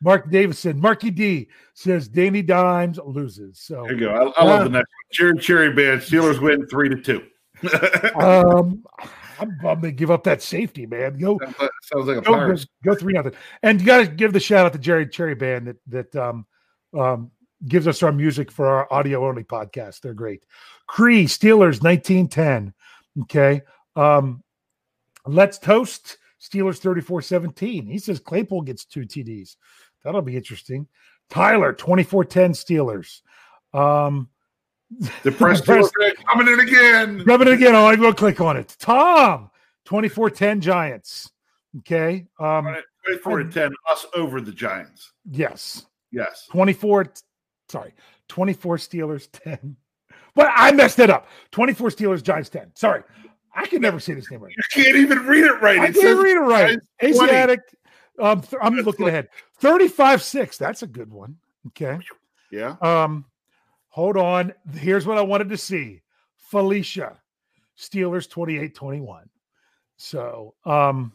Mark 0.00 0.30
Davison, 0.30 0.80
Marky 0.80 1.10
D 1.10 1.48
says 1.74 2.08
Danny 2.08 2.42
Dimes 2.42 2.98
loses. 3.04 3.60
So 3.60 3.82
there 3.84 3.94
you 3.94 4.00
go. 4.00 4.32
I, 4.36 4.40
I 4.40 4.44
love 4.44 4.60
uh, 4.60 4.64
the 4.64 4.70
next 4.70 4.88
one. 4.88 5.12
Cherry 5.12 5.38
Cherry 5.38 5.72
Band. 5.72 6.00
Steelers 6.02 6.40
win 6.40 6.66
three 6.68 6.88
to 6.88 6.96
two. 6.96 7.24
um 8.14 8.84
I'm, 9.38 9.50
I'm 9.60 9.80
gonna 9.80 9.92
give 9.92 10.10
up 10.10 10.24
that 10.24 10.42
safety, 10.42 10.86
man. 10.86 11.18
Go 11.18 11.38
sounds 11.82 12.06
like 12.06 12.18
a 12.18 12.20
go, 12.20 12.54
go, 12.54 12.56
go 12.84 12.94
three 12.94 13.12
nothing. 13.12 13.34
And 13.62 13.80
you 13.80 13.86
got 13.86 13.98
to 13.98 14.06
give 14.06 14.32
the 14.32 14.40
shout 14.40 14.66
out 14.66 14.72
to 14.72 14.78
Jerry 14.78 15.08
Cherry 15.08 15.34
Band 15.34 15.68
that 15.68 15.76
that 16.12 16.16
um, 16.16 16.46
um, 16.96 17.30
gives 17.66 17.86
us 17.86 18.02
our 18.02 18.12
music 18.12 18.50
for 18.50 18.66
our 18.66 18.92
audio 18.92 19.26
only 19.26 19.44
podcast. 19.44 20.00
They're 20.00 20.14
great. 20.14 20.44
Cree 20.86 21.24
Steelers 21.24 21.82
1910. 21.82 22.74
Okay. 23.22 23.62
Um, 23.96 24.42
let's 25.26 25.58
toast 25.58 26.18
Steelers 26.40 26.78
34 26.78 27.22
17. 27.22 27.86
He 27.86 27.98
says 27.98 28.20
Claypool 28.20 28.62
gets 28.62 28.84
two 28.84 29.02
TDs. 29.02 29.56
That'll 30.04 30.22
be 30.22 30.36
interesting. 30.36 30.86
Tyler 31.28 31.72
24 31.72 32.24
10 32.24 32.52
Steelers. 32.52 33.20
Um, 33.74 34.28
the 35.22 35.32
press 35.32 35.60
coming 35.60 36.48
in 36.48 36.60
again. 36.60 37.24
Coming 37.24 37.48
in 37.48 37.54
again. 37.54 37.74
Oh, 37.74 37.84
I 37.86 37.94
will 37.94 38.14
click 38.14 38.40
on 38.40 38.56
it. 38.56 38.74
Tom, 38.78 39.50
24-10 39.86 40.60
Giants. 40.60 41.30
Okay. 41.78 42.26
Um 42.38 42.76
24 43.04 43.42
to 43.44 43.50
10, 43.50 43.72
us 43.90 44.06
over 44.14 44.40
the 44.40 44.52
Giants. 44.52 45.12
Yes. 45.30 45.86
Yes. 46.10 46.46
24, 46.50 47.12
sorry, 47.68 47.94
24 48.28 48.76
Steelers, 48.76 49.28
10. 49.32 49.76
But 50.34 50.50
I 50.54 50.72
messed 50.72 50.98
it 50.98 51.10
up. 51.10 51.28
24 51.52 51.90
Steelers, 51.90 52.22
Giants, 52.22 52.48
10. 52.50 52.72
Sorry. 52.74 53.02
I 53.54 53.66
can 53.66 53.82
never 53.82 53.98
say 53.98 54.14
this 54.14 54.30
name 54.30 54.40
right. 54.40 54.54
You 54.56 54.84
can't 54.84 54.96
even 54.96 55.26
read 55.26 55.44
it 55.44 55.60
right. 55.60 55.80
I 55.80 55.86
it 55.86 55.94
can't 55.94 56.22
read 56.22 56.36
it 56.36 56.40
right. 56.40 56.78
Asiatic. 57.02 57.60
Um, 58.18 58.42
th- 58.42 58.60
I'm 58.62 58.76
looking 58.76 59.08
ahead. 59.08 59.28
35 59.60 60.22
6. 60.22 60.58
That's 60.58 60.82
a 60.82 60.86
good 60.86 61.12
one. 61.12 61.36
Okay. 61.68 61.98
Yeah. 62.52 62.76
Um, 62.80 63.24
hold 63.88 64.16
on. 64.16 64.52
Here's 64.74 65.06
what 65.06 65.18
I 65.18 65.22
wanted 65.22 65.48
to 65.50 65.56
see. 65.56 66.02
Felicia, 66.36 67.18
Steelers 67.78 68.28
28-21. 68.28 69.24
So 69.98 70.54
um 70.64 71.12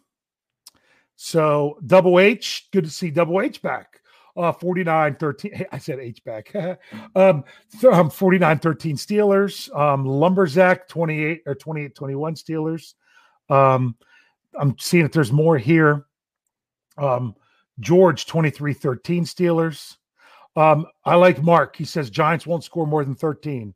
so 1.15 1.77
double 1.86 2.19
H, 2.19 2.67
good 2.71 2.83
to 2.83 2.89
see 2.89 3.09
double 3.09 3.41
H 3.41 3.62
back. 3.62 4.01
Uh 4.36 4.51
49 4.51 5.15
13. 5.15 5.65
I 5.71 5.77
said 5.77 5.99
H 5.99 6.23
back. 6.23 6.53
um, 7.15 7.43
th- 7.79 7.93
um 7.93 8.09
49 8.09 8.59
13 8.59 8.97
Steelers. 8.97 9.75
Um 9.75 10.05
Lumberzack 10.05 10.88
28 10.88 11.43
or 11.45 11.55
28 11.55 11.95
21 11.95 12.36
Steelers. 12.36 12.93
Um 13.49 13.95
I'm 14.59 14.77
seeing 14.79 15.05
if 15.05 15.12
there's 15.12 15.31
more 15.31 15.57
here. 15.57 16.05
Um 16.97 17.36
George 17.79 18.25
23 18.25 18.73
13 18.73 19.25
Steelers. 19.25 19.95
Um, 20.56 20.86
I 21.04 21.16
like 21.16 21.42
Mark. 21.42 21.76
He 21.76 21.86
says 21.86 22.10
Giants 22.10 22.46
won't 22.46 22.63
score 22.63 22.86
more 22.86 23.04
than 23.04 23.16
13. 23.16 23.74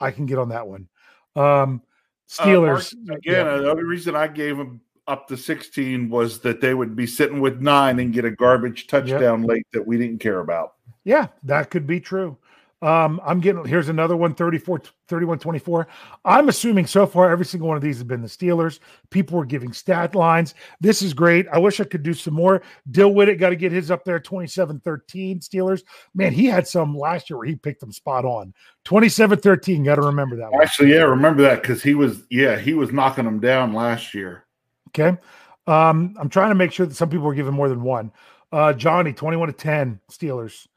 I 0.00 0.10
can 0.10 0.26
get 0.26 0.38
on 0.38 0.48
that 0.50 0.66
one. 0.66 0.88
Um, 1.36 1.82
Steelers. 2.28 2.92
Uh, 2.92 2.96
Mark, 3.04 3.18
again, 3.18 3.46
yeah. 3.46 3.56
the 3.56 3.70
only 3.70 3.84
reason 3.84 4.16
I 4.16 4.26
gave 4.26 4.56
them 4.56 4.80
up 5.06 5.26
to 5.28 5.36
16 5.36 6.10
was 6.10 6.40
that 6.40 6.60
they 6.60 6.74
would 6.74 6.94
be 6.94 7.06
sitting 7.06 7.40
with 7.40 7.60
nine 7.60 7.98
and 7.98 8.12
get 8.12 8.24
a 8.24 8.30
garbage 8.30 8.86
touchdown 8.86 9.40
yep. 9.42 9.48
late 9.48 9.66
that 9.72 9.86
we 9.86 9.96
didn't 9.96 10.18
care 10.18 10.40
about. 10.40 10.74
Yeah, 11.04 11.28
that 11.44 11.70
could 11.70 11.86
be 11.86 12.00
true. 12.00 12.36
Um, 12.80 13.20
I'm 13.24 13.40
getting 13.40 13.64
here's 13.64 13.88
another 13.88 14.16
one 14.16 14.34
34 14.34 14.82
31 15.08 15.40
24. 15.40 15.88
I'm 16.24 16.48
assuming 16.48 16.86
so 16.86 17.06
far 17.06 17.28
every 17.28 17.44
single 17.44 17.66
one 17.66 17.76
of 17.76 17.82
these 17.82 17.96
has 17.96 18.04
been 18.04 18.22
the 18.22 18.28
Steelers. 18.28 18.78
People 19.10 19.36
were 19.36 19.44
giving 19.44 19.72
stat 19.72 20.14
lines. 20.14 20.54
This 20.80 21.02
is 21.02 21.12
great. 21.12 21.48
I 21.52 21.58
wish 21.58 21.80
I 21.80 21.84
could 21.84 22.04
do 22.04 22.14
some 22.14 22.34
more. 22.34 22.62
Dill 22.90 23.10
Whittick 23.10 23.40
got 23.40 23.50
to 23.50 23.56
get 23.56 23.72
his 23.72 23.90
up 23.90 24.04
there 24.04 24.20
27 24.20 24.78
13 24.80 25.40
Steelers. 25.40 25.82
Man, 26.14 26.32
he 26.32 26.46
had 26.46 26.68
some 26.68 26.96
last 26.96 27.28
year 27.28 27.38
where 27.38 27.48
he 27.48 27.56
picked 27.56 27.80
them 27.80 27.90
spot 27.90 28.24
on 28.24 28.54
27 28.84 29.40
13. 29.40 29.82
Got 29.82 29.96
to 29.96 30.02
remember 30.02 30.36
that 30.36 30.52
one. 30.52 30.62
Actually, 30.62 30.92
yeah, 30.92 31.02
remember 31.02 31.42
that 31.42 31.62
because 31.62 31.82
he 31.82 31.94
was, 31.94 32.22
yeah, 32.30 32.56
he 32.56 32.74
was 32.74 32.92
knocking 32.92 33.24
them 33.24 33.40
down 33.40 33.72
last 33.72 34.14
year. 34.14 34.44
Okay. 34.88 35.18
Um, 35.66 36.16
I'm 36.18 36.28
trying 36.28 36.50
to 36.50 36.54
make 36.54 36.70
sure 36.70 36.86
that 36.86 36.94
some 36.94 37.10
people 37.10 37.26
are 37.26 37.34
giving 37.34 37.54
more 37.54 37.68
than 37.68 37.82
one. 37.82 38.12
Uh, 38.52 38.72
Johnny 38.72 39.12
21 39.12 39.48
to 39.48 39.52
10 39.52 40.00
Steelers. 40.10 40.68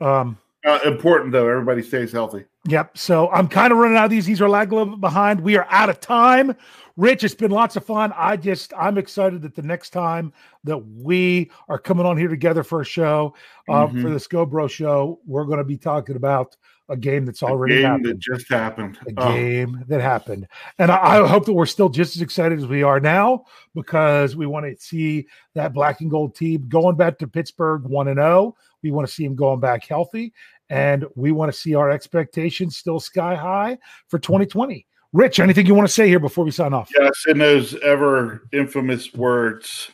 Um, 0.00 0.38
uh, 0.64 0.80
important 0.84 1.32
though, 1.32 1.48
everybody 1.48 1.82
stays 1.82 2.12
healthy. 2.12 2.44
Yep. 2.66 2.98
So 2.98 3.30
I'm 3.30 3.48
kind 3.48 3.72
of 3.72 3.78
running 3.78 3.96
out 3.96 4.06
of 4.06 4.10
these. 4.10 4.26
These 4.26 4.40
are 4.40 4.48
lagging 4.48 4.72
a 4.72 4.76
little 4.76 4.94
bit 4.94 5.00
behind. 5.00 5.40
We 5.40 5.56
are 5.56 5.66
out 5.70 5.88
of 5.88 6.00
time. 6.00 6.54
Rich, 6.96 7.22
it's 7.22 7.34
been 7.34 7.52
lots 7.52 7.76
of 7.76 7.84
fun. 7.84 8.12
I 8.16 8.36
just 8.36 8.72
I'm 8.76 8.98
excited 8.98 9.42
that 9.42 9.54
the 9.54 9.62
next 9.62 9.90
time 9.90 10.32
that 10.64 10.78
we 10.78 11.50
are 11.68 11.78
coming 11.78 12.04
on 12.04 12.16
here 12.16 12.28
together 12.28 12.64
for 12.64 12.80
a 12.80 12.84
show, 12.84 13.34
uh, 13.68 13.86
mm-hmm. 13.86 14.02
for 14.02 14.10
the 14.10 14.16
Scobro 14.16 14.68
show, 14.68 15.20
we're 15.24 15.44
going 15.44 15.58
to 15.58 15.64
be 15.64 15.78
talking 15.78 16.16
about 16.16 16.56
a 16.88 16.96
game 16.96 17.24
that's 17.24 17.42
already 17.42 17.76
game 17.76 17.84
happened. 17.84 18.06
That 18.06 18.18
just 18.18 18.48
happened. 18.48 18.98
A 19.06 19.12
oh. 19.18 19.32
game 19.32 19.84
that 19.88 20.00
happened. 20.00 20.48
And 20.78 20.90
I, 20.90 21.22
I, 21.22 21.28
hope 21.28 21.44
that 21.46 21.52
we're 21.52 21.66
still 21.66 21.88
just 21.88 22.16
as 22.16 22.22
excited 22.22 22.58
as 22.58 22.66
we 22.66 22.82
are 22.82 22.98
now 22.98 23.44
because 23.74 24.36
we 24.36 24.46
want 24.46 24.66
to 24.66 24.82
see 24.82 25.26
that 25.54 25.74
black 25.74 26.00
and 26.00 26.10
gold 26.10 26.34
team 26.34 26.66
going 26.68 26.96
back 26.96 27.18
to 27.18 27.28
Pittsburgh 27.28 27.84
1 27.84 28.08
and 28.08 28.18
0. 28.18 28.56
We 28.82 28.90
want 28.90 29.06
to 29.06 29.12
see 29.12 29.24
him 29.24 29.34
going 29.34 29.60
back 29.60 29.84
healthy. 29.84 30.32
And 30.70 31.06
we 31.14 31.32
want 31.32 31.52
to 31.52 31.58
see 31.58 31.74
our 31.74 31.90
expectations 31.90 32.76
still 32.76 33.00
sky 33.00 33.34
high 33.34 33.78
for 34.08 34.18
2020. 34.18 34.86
Rich, 35.12 35.40
anything 35.40 35.66
you 35.66 35.74
want 35.74 35.88
to 35.88 35.92
say 35.92 36.06
here 36.06 36.18
before 36.18 36.44
we 36.44 36.50
sign 36.50 36.74
off? 36.74 36.90
Yes, 36.98 37.24
in 37.26 37.38
those 37.38 37.74
ever 37.80 38.46
infamous 38.52 39.14
words 39.14 39.90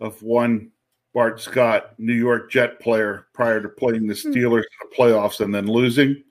of 0.00 0.22
one 0.22 0.70
Bart 1.12 1.40
Scott, 1.40 1.94
New 1.98 2.14
York 2.14 2.50
Jet 2.50 2.80
player, 2.80 3.26
prior 3.34 3.60
to 3.60 3.68
playing 3.68 4.06
the 4.06 4.14
hmm. 4.14 4.30
Steelers 4.30 4.62
in 4.62 4.88
the 4.88 4.96
playoffs 4.96 5.40
and 5.40 5.54
then 5.54 5.66
losing. 5.66 6.22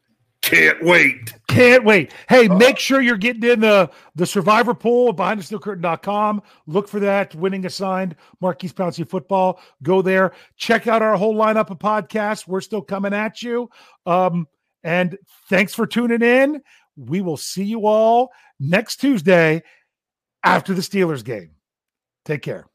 Can't 0.54 0.84
wait. 0.84 1.34
Can't 1.48 1.84
wait. 1.84 2.14
Hey, 2.30 2.48
uh, 2.48 2.56
make 2.56 2.78
sure 2.78 3.02
you're 3.02 3.18
getting 3.18 3.44
in 3.44 3.62
the, 3.62 3.90
the 4.16 4.26
survivor 4.26 4.74
pool 4.74 5.12
behind 5.12 5.42
the 5.42 5.60
curtain.com. 5.60 6.44
Look 6.68 6.88
for 6.88 7.00
that 7.00 7.34
winning 7.34 7.66
assigned 7.66 8.16
Maurkice 8.40 8.74
Pouncey 8.74 9.08
football. 9.08 9.60
Go 9.82 10.02
there. 10.02 10.34
Check 10.56 10.88
out 10.88 11.02
our 11.02 11.18
whole 11.18 11.36
lineup 11.36 11.72
of 11.72 11.80
podcasts. 11.80 12.48
We're 12.48 12.62
still 12.62 12.82
coming 12.82 13.14
at 13.14 13.42
you. 13.42 13.70
Um, 14.06 14.48
and 14.84 15.18
thanks 15.50 15.74
for 15.74 15.88
tuning 15.88 16.22
in. 16.22 16.62
We 16.96 17.22
will 17.22 17.38
see 17.38 17.64
you 17.64 17.88
all 17.88 18.32
next 18.60 18.98
Tuesday 18.98 19.64
after 20.44 20.74
the 20.74 20.82
Steelers 20.82 21.24
game. 21.24 21.52
Take 22.26 22.44
care. 22.44 22.68